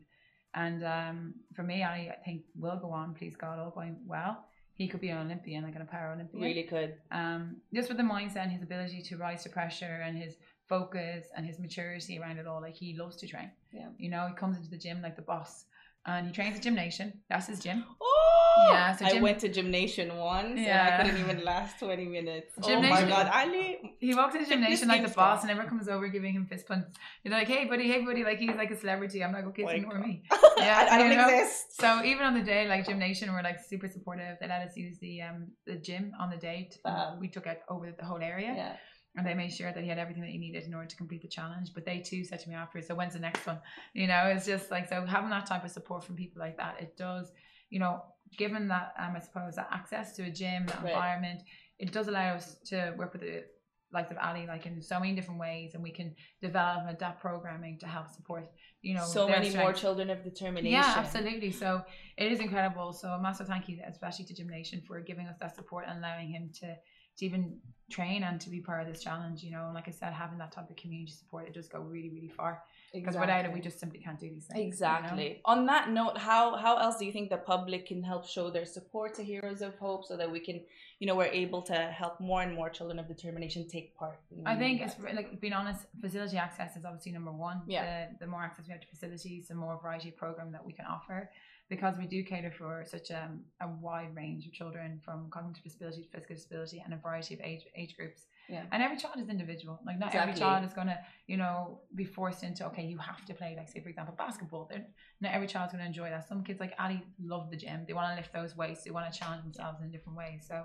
and 0.54 0.84
um, 0.84 1.34
for 1.54 1.62
me, 1.62 1.82
I, 1.82 2.14
I 2.14 2.18
think 2.24 2.42
will 2.54 2.76
go 2.76 2.90
on, 2.90 3.14
please 3.14 3.34
God, 3.36 3.58
all 3.58 3.70
going 3.70 3.96
well. 4.06 4.44
He 4.74 4.88
could 4.88 5.00
be 5.00 5.10
an 5.10 5.18
Olympian, 5.18 5.62
like 5.64 5.74
a 5.76 5.78
Paralympian 5.80 6.40
really 6.40 6.62
could 6.62 6.94
um, 7.10 7.56
just 7.74 7.88
with 7.88 7.98
the 7.98 8.02
mindset 8.02 8.38
and 8.44 8.52
his 8.52 8.62
ability 8.62 9.02
to 9.02 9.16
rise 9.16 9.42
to 9.44 9.50
pressure 9.50 10.02
and 10.04 10.16
his 10.16 10.36
focus 10.68 11.26
and 11.36 11.46
his 11.46 11.58
maturity 11.58 12.18
around 12.18 12.38
it 12.38 12.46
all. 12.46 12.60
Like 12.60 12.74
he 12.74 12.96
loves 12.96 13.16
to 13.16 13.26
train. 13.26 13.50
Yeah. 13.72 13.88
You 13.98 14.10
know, 14.10 14.26
he 14.28 14.34
comes 14.34 14.56
into 14.56 14.70
the 14.70 14.78
gym 14.78 15.02
like 15.02 15.16
the 15.16 15.22
boss, 15.22 15.66
and 16.06 16.26
he 16.26 16.32
trains 16.32 16.56
at 16.56 16.62
Gymnation. 16.62 17.12
That's 17.28 17.46
his 17.46 17.60
gym. 17.60 17.84
oh 18.00 18.41
Yeah, 18.70 18.96
so 18.96 19.04
i 19.06 19.20
went 19.20 19.38
to 19.40 19.48
Gymnation 19.48 20.16
once 20.16 20.58
Yeah. 20.60 20.70
and 20.70 20.82
i 20.88 20.90
couldn't 21.04 21.20
even 21.24 21.44
last 21.44 21.78
20 21.78 22.06
minutes 22.06 22.52
oh 22.62 22.80
my 22.82 23.02
god 23.14 23.28
ali 23.32 23.96
He 23.98 24.14
walks 24.14 24.34
into 24.34 24.48
Gymnation 24.48 24.88
like 24.88 25.02
the 25.06 25.14
boss, 25.14 25.42
and 25.42 25.50
everyone 25.50 25.68
comes 25.70 25.88
over 25.88 26.08
giving 26.08 26.32
him 26.34 26.46
fist 26.46 26.66
pumps. 26.66 26.88
You're 27.22 27.32
like, 27.32 27.48
hey 27.48 27.64
buddy, 27.66 27.86
hey 27.92 28.00
buddy, 28.04 28.24
like 28.24 28.38
he's 28.38 28.56
like 28.62 28.70
a 28.70 28.78
celebrity. 28.84 29.22
I'm 29.24 29.32
like, 29.32 29.46
okay, 29.50 29.64
ignore 29.76 29.98
me. 29.98 30.22
yeah 30.58 30.88
i, 30.90 30.94
I 30.94 30.98
don't 30.98 31.16
know? 31.16 31.28
exist 31.28 31.80
So 31.80 31.88
even 32.04 32.22
on 32.24 32.34
the 32.34 32.46
day, 32.54 32.62
like 32.68 32.82
Gymnation, 32.86 33.32
were 33.32 33.42
like 33.50 33.58
super 33.72 33.88
supportive. 33.88 34.36
They 34.40 34.48
let 34.48 34.62
us 34.68 34.76
use 34.76 34.98
the 34.98 35.22
um 35.22 35.38
the 35.66 35.76
gym 35.76 36.04
on 36.22 36.30
the 36.30 36.36
date. 36.36 36.72
To, 36.84 37.16
we 37.22 37.28
took 37.28 37.46
it 37.46 37.60
over 37.68 37.86
the 38.00 38.04
whole 38.10 38.22
area. 38.34 38.52
yeah 38.62 38.76
and 39.16 39.26
they 39.26 39.34
made 39.34 39.52
sure 39.52 39.70
that 39.72 39.82
he 39.82 39.88
had 39.88 39.98
everything 39.98 40.22
that 40.22 40.30
he 40.30 40.38
needed 40.38 40.64
in 40.64 40.72
order 40.74 40.88
to 40.88 40.96
complete 40.96 41.22
the 41.22 41.28
challenge. 41.28 41.68
But 41.74 41.84
they 41.84 41.98
too 42.00 42.24
said 42.24 42.40
to 42.40 42.48
me 42.48 42.54
afterwards, 42.54 42.86
"So 42.88 42.94
when's 42.94 43.12
the 43.12 43.18
next 43.28 43.46
one?" 43.46 43.58
You 43.92 44.06
know, 44.06 44.22
it's 44.34 44.46
just 44.46 44.70
like 44.70 44.88
so 44.88 45.04
having 45.04 45.30
that 45.30 45.46
type 45.46 45.64
of 45.64 45.70
support 45.70 46.04
from 46.04 46.16
people 46.16 46.40
like 46.40 46.56
that. 46.56 46.80
It 46.80 46.96
does, 46.96 47.30
you 47.68 47.78
know, 47.78 48.02
given 48.36 48.68
that 48.68 48.94
um, 48.98 49.14
I 49.16 49.20
suppose 49.20 49.56
that 49.56 49.68
access 49.70 50.14
to 50.16 50.24
a 50.24 50.30
gym, 50.30 50.66
that 50.66 50.82
Right. 50.82 50.92
environment, 50.92 51.42
it 51.78 51.92
does 51.92 52.08
allow 52.08 52.34
us 52.34 52.56
to 52.66 52.94
work 52.96 53.12
with 53.12 53.22
the 53.22 53.44
likes 53.92 54.10
of 54.10 54.16
Ali, 54.18 54.46
like 54.46 54.64
in 54.66 54.80
so 54.80 54.98
many 54.98 55.14
different 55.14 55.38
ways, 55.38 55.74
and 55.74 55.82
we 55.82 55.90
can 55.90 56.14
develop 56.40 56.80
and 56.80 56.90
adapt 56.90 57.20
programming 57.20 57.78
to 57.80 57.86
help 57.86 58.08
support, 58.08 58.50
you 58.80 58.94
know, 58.94 59.04
so 59.04 59.28
many 59.28 59.54
more 59.54 59.72
children 59.72 60.08
of 60.08 60.24
determination 60.24 60.72
Yeah, 60.72 60.94
absolutely. 60.96 61.50
So 61.52 61.82
it 62.16 62.32
is 62.32 62.40
incredible. 62.40 62.92
So 62.92 63.08
a 63.08 63.20
massive 63.20 63.48
thank 63.48 63.68
you, 63.68 63.80
especially 63.86 64.24
to 64.26 64.34
Gymnation, 64.34 64.80
for 64.86 65.00
giving 65.00 65.26
us 65.26 65.36
that 65.40 65.54
support 65.54 65.84
and 65.86 65.98
allowing 65.98 66.28
him 66.30 66.50
to 66.60 66.74
to 67.18 67.24
even 67.24 67.58
train 67.90 68.22
and 68.22 68.40
to 68.40 68.50
be 68.50 68.60
part 68.60 68.80
of 68.82 68.92
this 68.92 69.02
challenge. 69.02 69.42
You 69.42 69.50
know, 69.52 69.66
and 69.66 69.74
like 69.74 69.88
I 69.88 69.90
said, 69.90 70.12
having 70.12 70.38
that 70.38 70.52
type 70.52 70.70
of 70.70 70.76
community 70.76 71.12
support, 71.12 71.46
it 71.46 71.54
does 71.54 71.68
go 71.68 71.80
really, 71.80 72.10
really 72.10 72.28
far. 72.28 72.62
Because 72.92 73.16
without 73.16 73.46
it, 73.46 73.52
we 73.52 73.60
just 73.60 73.80
simply 73.80 74.00
can't 74.00 74.20
do 74.20 74.28
these 74.28 74.44
things. 74.44 74.58
you 74.58 74.64
know? 74.64 74.68
Exactly. 74.68 75.40
On 75.46 75.64
that 75.66 75.90
note, 75.90 76.18
how 76.18 76.56
how 76.56 76.76
else 76.76 76.98
do 76.98 77.06
you 77.06 77.12
think 77.12 77.30
the 77.30 77.38
public 77.38 77.86
can 77.86 78.02
help 78.02 78.26
show 78.26 78.50
their 78.50 78.66
support 78.66 79.14
to 79.14 79.22
Heroes 79.22 79.62
of 79.62 79.74
Hope 79.78 80.04
so 80.04 80.14
that 80.16 80.30
we 80.30 80.40
can, 80.40 80.60
you 80.98 81.06
know, 81.06 81.14
we're 81.14 81.36
able 81.44 81.62
to 81.62 81.74
help 81.74 82.20
more 82.20 82.42
and 82.42 82.54
more 82.54 82.68
children 82.68 82.98
of 82.98 83.08
determination 83.08 83.66
take 83.66 83.96
part? 83.96 84.18
in 84.30 84.46
I 84.46 84.56
think 84.56 84.80
that? 84.80 84.96
it's 84.98 85.16
like 85.16 85.40
being 85.40 85.54
honest, 85.54 85.86
facility 86.00 86.36
access 86.36 86.76
is 86.76 86.84
obviously 86.84 87.12
number 87.12 87.32
one. 87.32 87.62
Yeah. 87.66 88.08
The, 88.10 88.26
the 88.26 88.26
more 88.26 88.42
access 88.42 88.66
we 88.66 88.72
have 88.72 88.82
to 88.82 88.88
facilities, 88.88 89.48
the 89.48 89.54
more 89.54 89.78
variety 89.82 90.10
of 90.10 90.16
program 90.16 90.52
that 90.52 90.64
we 90.64 90.74
can 90.74 90.84
offer, 90.84 91.30
because 91.72 91.96
we 91.96 92.06
do 92.06 92.22
cater 92.22 92.50
for 92.50 92.84
such 92.86 93.08
a, 93.08 93.30
a 93.62 93.68
wide 93.80 94.14
range 94.14 94.44
of 94.44 94.52
children 94.52 95.00
from 95.02 95.30
cognitive 95.30 95.64
disability 95.64 96.02
to 96.02 96.08
physical 96.10 96.36
disability 96.36 96.82
and 96.84 96.92
a 96.92 96.98
variety 96.98 97.32
of 97.32 97.40
age 97.40 97.62
age 97.74 97.96
groups. 97.96 98.26
Yeah. 98.46 98.64
And 98.72 98.82
every 98.82 98.98
child 98.98 99.16
is 99.18 99.30
individual. 99.30 99.80
Like 99.86 99.98
not 99.98 100.14
every 100.14 100.34
child 100.34 100.66
is 100.66 100.74
gonna, 100.74 100.98
you 101.26 101.38
know, 101.38 101.80
be 101.94 102.04
forced 102.04 102.42
into 102.42 102.66
okay, 102.66 102.84
you 102.84 102.98
have 102.98 103.24
to 103.24 103.32
play 103.32 103.54
like 103.56 103.70
say 103.70 103.80
for 103.80 103.88
example 103.88 104.14
basketball. 104.18 104.68
They're, 104.68 104.84
not 105.22 105.32
every 105.32 105.46
child's 105.46 105.72
gonna 105.72 105.86
enjoy 105.86 106.10
that. 106.10 106.28
Some 106.28 106.44
kids 106.44 106.60
like 106.60 106.74
Ali 106.78 107.02
love 107.18 107.50
the 107.50 107.56
gym. 107.56 107.86
They 107.86 107.94
want 107.94 108.10
to 108.10 108.16
lift 108.16 108.34
those 108.34 108.54
weights. 108.54 108.84
They 108.84 108.90
want 108.90 109.10
to 109.10 109.18
challenge 109.18 109.42
themselves 109.44 109.78
in 109.82 109.90
different 109.90 110.18
ways. 110.18 110.44
So 110.46 110.64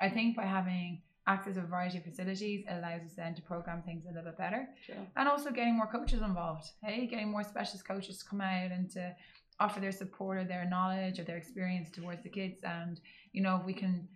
I 0.00 0.08
think 0.08 0.34
by 0.34 0.46
having 0.46 1.02
access 1.26 1.56
to 1.56 1.60
a 1.60 1.64
variety 1.64 1.98
of 1.98 2.04
facilities 2.04 2.64
it 2.66 2.72
allows 2.72 3.02
us 3.02 3.12
then 3.14 3.34
to 3.34 3.42
program 3.42 3.82
things 3.82 4.06
a 4.06 4.08
little 4.08 4.24
bit 4.24 4.38
better 4.38 4.66
True. 4.86 4.94
and 5.14 5.28
also 5.28 5.50
getting 5.50 5.76
more 5.76 5.86
coaches 5.86 6.22
involved 6.22 6.70
hey 6.82 7.06
getting 7.06 7.30
more 7.30 7.44
specialist 7.44 7.86
coaches 7.86 8.18
to 8.20 8.24
come 8.24 8.40
out 8.40 8.70
and 8.72 8.90
to 8.92 9.14
offer 9.60 9.80
their 9.80 9.92
support 9.92 10.38
or 10.38 10.44
their 10.44 10.64
knowledge 10.68 11.18
or 11.18 11.24
their 11.24 11.36
experience 11.36 11.90
towards 11.90 12.22
the 12.22 12.28
kids. 12.28 12.62
And 12.64 13.00
you 13.32 13.42
know 13.42 13.56
if 13.56 13.64
we 13.64 13.74
can 13.74 14.08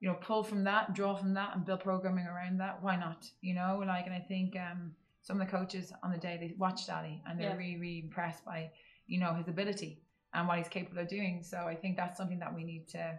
you 0.00 0.08
know 0.08 0.14
pull 0.14 0.42
from 0.42 0.64
that 0.64 0.94
draw 0.94 1.14
from 1.14 1.34
that 1.34 1.54
and 1.54 1.64
build 1.64 1.80
programming 1.80 2.26
around 2.26 2.58
that 2.58 2.82
why 2.82 2.96
not 2.96 3.26
you 3.40 3.54
know? 3.54 3.82
Like 3.86 4.06
and 4.06 4.14
i 4.14 4.20
think 4.20 4.56
um 4.56 4.92
some 5.22 5.40
of 5.40 5.46
the 5.46 5.52
coaches 5.56 5.92
on 6.02 6.10
the 6.10 6.16
day 6.18 6.38
they 6.40 6.54
watched 6.58 6.88
ali 6.90 7.22
and 7.26 7.38
they're 7.38 7.50
Yeah. 7.50 7.56
really 7.56 7.76
really 7.76 7.98
impressed 8.00 8.44
by 8.44 8.70
you 9.06 9.18
know 9.20 9.34
his 9.34 9.48
ability 9.48 10.00
and 10.34 10.46
what 10.48 10.58
he's 10.58 10.68
capable 10.68 11.00
of 11.02 11.08
doing. 11.08 11.42
So 11.42 11.58
i 11.66 11.74
think 11.74 11.96
that's 11.96 12.16
something 12.16 12.38
that 12.38 12.54
we 12.54 12.64
need 12.64 12.88
to 12.88 13.18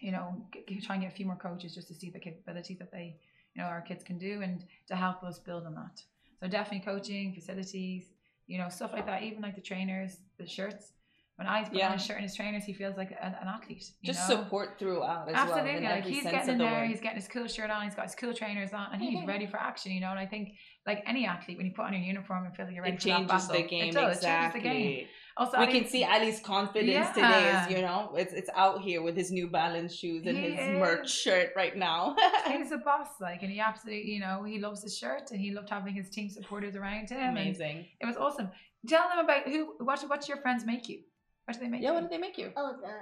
you 0.00 0.12
know 0.12 0.46
g- 0.52 0.64
g- 0.68 0.80
try 0.80 0.94
and 0.94 1.02
get 1.04 1.12
a 1.12 1.14
few 1.16 1.26
more 1.26 1.36
coaches 1.36 1.74
just 1.74 1.88
to 1.88 1.94
see 1.94 2.10
the 2.10 2.18
capabilities 2.20 2.78
that 2.78 2.92
they 2.92 3.16
you 3.54 3.62
know 3.62 3.68
our 3.68 3.80
kids 3.82 4.04
can 4.04 4.18
do 4.18 4.42
and 4.42 4.64
to 4.86 4.94
help 4.96 5.22
us 5.24 5.38
build 5.38 5.66
on 5.66 5.74
that. 5.74 6.02
So 6.40 6.48
definitely 6.48 6.84
coaching 6.84 7.34
facilities 7.34 8.04
you 8.46 8.58
know 8.58 8.68
stuff 8.68 8.92
like 8.92 9.06
that 9.06 9.22
even 9.22 9.42
like 9.42 9.56
the 9.56 9.60
trainers 9.60 10.18
the 10.38 10.46
shirts 10.46 10.92
when 11.36 11.46
Ali's 11.46 11.68
put 11.68 11.78
Yeah. 11.78 11.86
on 11.88 11.92
his 11.92 12.04
shirt 12.04 12.16
and 12.16 12.24
his 12.24 12.34
trainers 12.34 12.64
he 12.64 12.72
feels 12.72 12.96
like 12.96 13.10
an, 13.12 13.32
an 13.40 13.46
athlete 13.46 13.84
you 14.00 14.12
Just 14.12 14.28
know? 14.28 14.36
support 14.42 14.78
throughout 14.78 15.28
as 15.28 15.34
Absolutely, 15.36 15.82
well. 15.82 15.94
like 15.96 16.04
he's 16.04 16.22
getting 16.24 16.48
in 16.50 16.58
the 16.58 16.64
there, 16.64 16.72
word. 16.80 16.88
he's 16.88 17.00
getting 17.00 17.16
his 17.20 17.28
cool 17.28 17.46
shirt 17.46 17.70
on, 17.70 17.84
he's 17.84 17.94
got 17.94 18.06
his 18.06 18.14
cool 18.16 18.34
trainers 18.34 18.72
on, 18.72 18.88
and 18.92 19.00
he's 19.02 19.24
ready 19.26 19.46
for 19.46 19.56
action, 19.58 19.92
you 19.92 20.00
know. 20.00 20.10
And 20.10 20.18
I 20.18 20.26
think, 20.26 20.54
like 20.86 21.02
any 21.06 21.26
athlete, 21.26 21.56
when 21.58 21.66
you 21.66 21.72
put 21.72 21.84
on 21.84 21.92
your 21.92 22.02
uniform 22.02 22.44
and 22.46 22.56
feel 22.56 22.66
like 22.66 22.74
you're 22.74 22.82
ready 22.82 22.96
It 22.96 23.02
for 23.02 23.08
that 23.08 23.18
changes 23.18 23.48
the 23.48 23.62
game 23.62 23.88
It 23.90 23.92
does, 23.94 24.16
exactly. 24.16 24.60
it 24.60 24.64
changes 24.64 24.82
the 24.86 24.94
game. 24.98 25.06
Also, 25.36 25.58
we 25.60 25.64
Ali- 25.66 25.80
can 25.80 25.88
see 25.88 26.02
Ali's 26.04 26.40
confidence 26.40 27.08
today. 27.14 27.62
Is 27.62 27.70
you 27.70 27.82
know, 27.82 28.12
it's 28.16 28.32
it's 28.32 28.50
out 28.56 28.80
here 28.80 29.02
with 29.02 29.14
his 29.16 29.30
New 29.30 29.46
Balance 29.48 29.94
shoes 29.94 30.26
and 30.26 30.36
He 30.36 30.50
his 30.50 30.70
merch 30.80 31.08
shirt 31.08 31.50
right 31.54 31.76
now. 31.76 32.16
he's 32.48 32.72
a 32.72 32.78
boss, 32.78 33.06
like, 33.20 33.42
and 33.42 33.52
he 33.52 33.60
absolutely, 33.60 34.10
you 34.10 34.18
know, 34.18 34.42
he 34.42 34.58
loves 34.58 34.82
his 34.82 34.98
shirt 34.98 35.30
and 35.30 35.38
he 35.40 35.52
loved 35.52 35.70
having 35.70 35.94
his 35.94 36.10
team 36.10 36.28
supporters 36.28 36.74
around 36.74 37.08
him. 37.10 37.30
Amazing. 37.30 37.86
it 38.00 38.06
was 38.06 38.16
awesome. 38.16 38.50
Tell 38.88 39.08
them 39.08 39.18
about 39.24 39.42
who, 39.48 39.74
what, 39.78 40.00
what 40.08 40.20
do 40.22 40.26
your 40.28 40.38
friends 40.38 40.64
make 40.64 40.88
you? 40.88 41.00
What 41.44 41.54
do 41.54 41.60
they 41.60 41.68
make 41.68 41.82
Yeah, 41.82 41.88
you? 41.90 41.94
what 41.94 42.00
did 42.02 42.10
they 42.10 42.18
make 42.18 42.38
you? 42.38 42.52
Oh, 42.56 42.76
the 42.80 42.94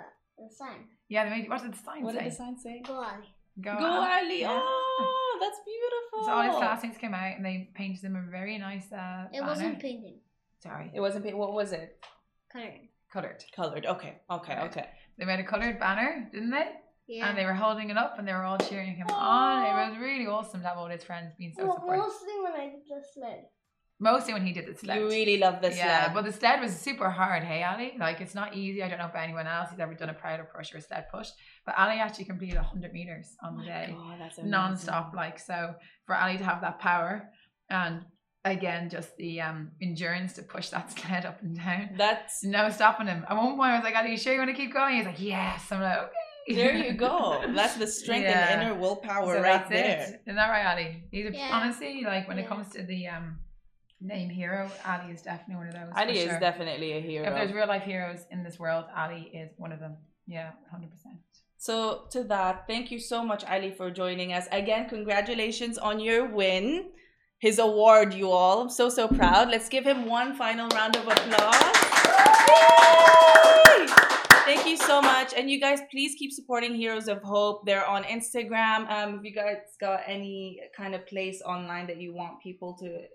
the 0.43 0.51
sign. 0.55 0.81
Yeah, 1.09 1.25
they 1.25 1.31
made. 1.31 1.49
What 1.49 1.63
did 1.63 1.73
the 1.73 1.79
sign 1.89 2.03
What 2.03 2.15
say? 2.15 2.23
did 2.25 2.33
the 2.33 2.37
sign 2.37 2.57
say? 2.59 2.83
Go 2.87 2.95
Ali. 2.95 3.29
Go, 3.61 3.79
Go 3.79 3.87
Ali. 3.87 4.11
Ali. 4.25 4.41
Yeah. 4.43 4.61
Oh, 4.61 5.39
that's 5.41 5.61
beautiful. 5.65 6.27
So 6.27 6.33
all 6.33 6.43
his 6.43 6.55
classmates 6.57 6.99
came 6.99 7.15
out 7.15 7.37
and 7.37 7.45
they 7.45 7.71
painted 7.75 8.03
him 8.05 8.17
a 8.17 8.31
very 8.31 8.59
nice 8.59 8.93
uh, 8.93 9.27
It 9.33 9.41
banner. 9.41 9.47
wasn't 9.47 9.79
painted. 9.81 10.15
Sorry, 10.63 10.91
It 10.95 11.01
wasn't. 11.01 11.25
pa- 11.25 11.37
What 11.37 11.53
was 11.55 11.73
it? 11.73 12.05
Colored. 12.53 12.81
colored. 13.13 13.45
Colored. 13.55 13.87
Okay. 13.87 14.15
Okay. 14.31 14.55
Right. 14.57 14.67
Okay. 14.71 14.87
They 15.19 15.25
made 15.25 15.41
a 15.41 15.45
colored 15.45 15.79
banner, 15.79 16.29
didn't 16.33 16.51
they? 16.51 16.69
Yeah. 17.09 17.29
And 17.29 17.39
they 17.39 17.45
were 17.45 17.55
holding 17.55 17.89
it 17.91 17.97
up 17.97 18.19
and 18.19 18.27
they 18.27 18.33
were 18.33 18.43
all 18.45 18.59
cheering 18.59 18.95
him 18.97 19.07
on. 19.11 19.65
It 19.65 19.91
was 19.91 19.99
really 20.01 20.27
awesome 20.27 20.61
to 20.63 20.67
have 20.69 20.77
all 20.77 20.89
his 20.89 21.05
friends 21.05 21.33
being 21.39 21.53
so 21.57 21.65
well, 21.65 21.75
supportive. 21.77 22.05
mostly 22.05 22.35
when 22.43 22.53
I 22.53 22.65
did 22.71 22.83
the 22.89 23.01
sled. 23.15 23.45
Mostly 23.99 24.35
when 24.35 24.45
he 24.45 24.53
did 24.53 24.67
the 24.67 24.75
sled. 24.75 24.99
You 24.99 25.09
really 25.09 25.39
love 25.39 25.63
this. 25.63 25.77
yeah, 25.77 26.05
sled. 26.05 26.15
but 26.15 26.25
the 26.27 26.33
sled 26.33 26.61
was 26.61 26.73
super 26.79 27.09
hard, 27.09 27.43
hey 27.43 27.63
Ali? 27.63 27.95
Like 27.99 28.21
it's 28.21 28.35
not 28.35 28.55
easy. 28.55 28.83
I 28.83 28.89
don't 28.89 28.99
know 28.99 29.07
if 29.07 29.15
anyone 29.15 29.47
else 29.47 29.71
has 29.71 29.81
ever 29.81 29.95
done 29.95 30.11
a 30.11 30.15
Prowler 30.15 30.47
push 30.55 30.75
or 30.75 30.79
a 30.79 30.83
sled 30.83 31.07
push, 31.11 31.29
but 31.65 31.75
Ali 31.79 31.95
actually 31.97 32.27
completed 32.27 32.57
100 32.57 32.93
meters 32.93 33.35
on 33.43 33.57
the 33.57 33.65
day, 33.65 33.95
Oh, 33.97 34.15
that's 34.19 34.37
amazing. 34.37 34.51
non-stop. 34.51 35.13
Like 35.17 35.39
so, 35.39 35.75
for 36.05 36.15
Ali 36.15 36.37
to 36.37 36.45
have 36.45 36.61
that 36.61 36.79
power, 36.79 37.31
and 37.71 38.03
again, 38.45 38.91
just 38.91 39.17
the 39.17 39.41
um 39.41 39.71
endurance 39.81 40.35
to 40.35 40.43
push 40.43 40.69
that 40.69 40.91
sled 40.99 41.25
up 41.25 41.41
and 41.43 41.57
down. 41.57 41.91
That's 41.97 42.45
No 42.45 42.69
stopping 42.69 43.07
him. 43.07 43.25
At 43.31 43.35
one 43.37 43.57
point, 43.57 43.71
I 43.71 43.77
was 43.77 43.85
like, 43.85 43.97
Ali, 43.97 44.11
you 44.11 44.19
sure 44.19 44.33
you 44.35 44.39
want 44.39 44.51
to 44.51 44.57
keep 44.57 44.75
going? 44.75 44.97
He's 44.97 45.07
like, 45.07 45.21
yes. 45.21 45.73
I'm 45.73 45.81
like, 45.81 45.99
okay. 46.51 46.55
there. 46.55 46.77
You 46.77 46.93
go. 46.93 47.43
That's 47.55 47.77
the 47.77 47.87
strength 47.87 48.25
Yeah. 48.25 48.49
and 48.53 48.63
inner 48.63 48.75
willpower 48.79 49.37
So 49.37 49.41
right 49.41 49.43
that's 49.43 49.71
there. 49.71 50.01
it. 50.03 50.21
Isn't 50.27 50.37
that 50.37 50.49
right, 50.51 50.67
Ali? 50.67 51.05
He's 51.11 51.27
a, 51.27 51.33
Yeah. 51.33 51.49
honestly 51.55 52.03
like 52.05 52.29
when 52.29 52.39
it 52.39 52.47
comes 52.47 52.69
to 52.75 52.83
the 52.85 53.09
um 53.09 53.39
name 54.01 54.31
hero, 54.31 54.71
Ali 54.87 55.13
is 55.13 55.23
definitely 55.23 55.57
one 55.57 55.69
of 55.69 55.75
those. 55.75 55.93
Ali 55.97 56.19
is 56.19 56.31
sure. 56.31 56.41
definitely 56.41 56.93
a 56.93 57.01
hero. 57.01 57.27
If 57.27 57.35
there's 57.35 57.53
real 57.53 57.67
life 57.69 57.83
heroes 57.83 58.21
in 58.31 58.43
this 58.43 58.59
world, 58.59 58.85
Ali 58.97 59.31
is 59.33 59.51
one 59.57 59.73
of 59.73 59.81
them. 59.81 59.97
Yeah, 60.27 60.51
hundred 60.71 60.91
percent. 60.91 61.17
So 61.59 62.07
to 62.11 62.25
that, 62.25 62.67
thank 62.67 62.91
you 62.91 62.99
so 62.99 63.25
much, 63.25 63.45
Ali, 63.45 63.73
for 63.73 63.91
joining 63.91 64.33
us. 64.33 64.47
Again, 64.53 64.89
congratulations 64.89 65.79
on 65.79 66.01
your 66.01 66.27
win. 66.27 66.91
His 67.39 67.59
award, 67.59 68.15
you 68.15 68.31
all. 68.31 68.63
I'm 68.63 68.71
so 68.71 68.89
so 68.89 69.09
proud. 69.09 69.51
Let's 69.51 69.69
give 69.69 69.85
him 69.85 70.07
one 70.07 70.35
final 70.37 70.69
round 70.69 70.97
of 70.97 71.07
applause. 71.07 71.63
Yay! 72.49 73.87
Thank 74.47 74.67
you 74.67 74.77
so 74.77 75.03
much. 75.03 75.35
And 75.37 75.51
you 75.51 75.61
guys, 75.61 75.81
please 75.91 76.15
keep 76.17 76.33
supporting 76.33 76.75
Heroes 76.75 77.09
of 77.09 77.21
Hope. 77.23 77.67
They're 77.67 77.85
on 77.85 78.05
Instagram. 78.05 78.89
Um, 78.89 79.17
if 79.19 79.25
you 79.25 79.35
guys 79.35 79.57
got 79.81 80.01
any 80.07 80.61
kind 80.77 80.95
of 80.95 81.07
place 81.07 81.43
online 81.45 81.89
that 81.89 82.01
you 82.01 82.15
want 82.15 82.41
people 82.43 82.77
to 82.81 83.07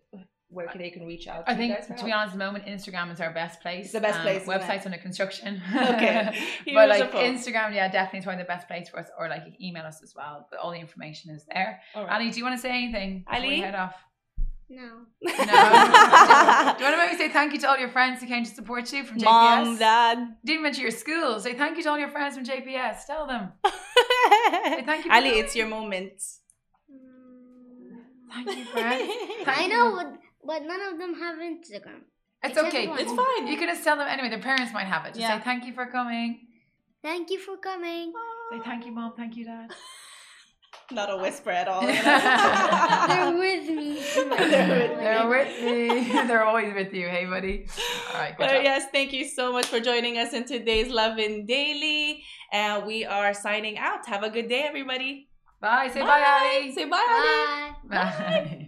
where 0.51 0.67
they 0.75 0.89
can 0.89 1.05
reach 1.05 1.27
out 1.27 1.45
to 1.45 1.49
I 1.49 1.53
you 1.53 1.57
think 1.57 1.73
guys 1.75 1.87
for 1.87 1.93
to 1.95 2.05
be 2.05 2.11
honest, 2.11 2.33
at 2.33 2.39
the 2.39 2.45
moment 2.45 2.65
Instagram 2.65 3.11
is 3.11 3.19
our 3.21 3.31
best 3.33 3.61
place. 3.61 3.85
It's 3.85 3.93
the 3.93 4.01
best 4.01 4.19
Um, 4.19 4.23
place. 4.23 4.45
Websites 4.45 4.85
under 4.85 4.97
construction. 4.97 5.61
Okay. 5.73 6.37
but 6.73 6.89
like. 6.89 7.11
Instagram, 7.11 7.73
yeah, 7.73 7.87
definitely 7.89 8.19
is 8.19 8.25
probably 8.25 8.43
the 8.43 8.47
best 8.47 8.67
place 8.67 8.89
for 8.89 8.99
us. 8.99 9.07
Or 9.17 9.29
like 9.29 9.43
email 9.61 9.83
us 9.83 10.01
as 10.03 10.13
well. 10.15 10.47
But 10.51 10.59
all 10.59 10.71
the 10.71 10.79
information 10.79 11.31
is 11.31 11.45
there. 11.51 11.81
All 11.95 12.05
right. 12.05 12.13
Ali, 12.13 12.29
do 12.31 12.37
you 12.37 12.43
want 12.43 12.55
to 12.57 12.61
say 12.61 12.69
anything? 12.71 13.23
before 13.25 13.41
we 13.41 13.47
Ali? 13.47 13.59
head 13.61 13.75
off. 13.75 13.95
No. 14.69 14.89
No. 15.21 15.27
do 15.27 16.83
you 16.83 16.89
want 16.89 16.95
to 16.95 16.97
maybe 16.97 17.17
say 17.17 17.29
thank 17.29 17.51
you 17.53 17.59
to 17.59 17.69
all 17.69 17.77
your 17.77 17.89
friends 17.89 18.21
who 18.21 18.27
came 18.27 18.43
to 18.45 18.49
support 18.51 18.91
you 18.93 19.03
from 19.03 19.17
JPS? 19.17 19.23
Mom, 19.25 19.77
Dad. 19.77 20.17
Didn't 20.45 20.63
mention 20.63 20.81
your 20.83 20.91
school. 20.91 21.39
Say 21.41 21.53
thank 21.55 21.75
you 21.77 21.83
to 21.83 21.89
all 21.89 21.99
your 21.99 22.07
friends 22.09 22.35
from 22.35 22.45
JPS. 22.45 23.05
Tell 23.05 23.27
them. 23.27 23.51
thank 24.85 25.05
you 25.05 25.11
Ali, 25.11 25.31
it's 25.39 25.55
your 25.55 25.67
moment. 25.67 26.13
Thank 28.33 28.57
you, 28.57 28.65
friends. 28.65 29.11
Thank 29.43 29.47
I 29.59 29.63
you 29.63 29.69
know, 29.69 29.99
for- 29.99 30.17
but, 30.45 30.47
but 30.47 30.63
none 30.67 30.81
of 30.93 30.97
them 30.99 31.13
have 31.15 31.37
Instagram. 31.37 32.01
It's 32.43 32.57
Except 32.57 32.67
okay. 32.69 32.87
one. 32.87 32.99
It's 32.99 33.13
fine. 33.13 33.47
You 33.47 33.57
can 33.57 33.67
just 33.67 33.83
tell 33.83 33.97
them 33.97 34.07
anyway. 34.07 34.29
Their 34.29 34.39
parents 34.39 34.73
might 34.73 34.87
have 34.87 35.05
it. 35.05 35.09
Just 35.09 35.19
Yeah. 35.19 35.37
say 35.37 35.43
thank 35.43 35.65
you 35.65 35.73
for 35.73 35.85
coming. 35.85 36.47
Thank 37.03 37.29
you 37.29 37.39
for 37.39 37.57
coming. 37.57 38.11
Say 38.51 38.59
thank 38.65 38.85
you, 38.85 38.91
mom. 38.91 39.13
Thank 39.15 39.35
you, 39.37 39.45
dad. 39.45 39.69
Not 40.91 41.09
a 41.09 41.17
whisper 41.17 41.51
at 41.51 41.67
all. 41.69 41.81
They're 43.07 43.37
with 43.37 43.69
me. 43.69 44.01
They're 44.15 44.27
with 44.27 44.91
me. 44.91 44.97
They're 44.97 45.27
with 45.27 45.63
me. 45.63 46.27
They're 46.27 46.43
always 46.43 46.73
with 46.73 46.93
you. 46.93 47.07
Hey, 47.07 47.25
buddy. 47.25 47.65
All 48.13 48.19
right. 48.19 48.35
Good 48.37 48.45
But 48.45 48.53
job. 48.55 48.63
yes, 48.63 48.85
thank 48.91 49.13
you 49.13 49.25
so 49.25 49.53
much 49.53 49.67
for 49.67 49.79
joining 49.79 50.17
us 50.17 50.33
in 50.33 50.43
today's 50.45 50.91
Lovin 50.91 51.45
Daily. 51.45 52.23
And 52.51 52.85
we 52.85 53.05
are 53.05 53.33
signing 53.33 53.77
out. 53.77 54.05
Have 54.07 54.23
a 54.23 54.29
good 54.29 54.49
day, 54.49 54.63
everybody. 54.67 55.29
Bye. 55.61 55.89
Say 55.93 56.01
bye, 56.01 56.25
Ali. 56.27 56.73
Say 56.73 56.85
bye, 56.85 57.07
Ali. 57.09 57.89
Bye. 57.89 57.95
Bye. 57.95 58.67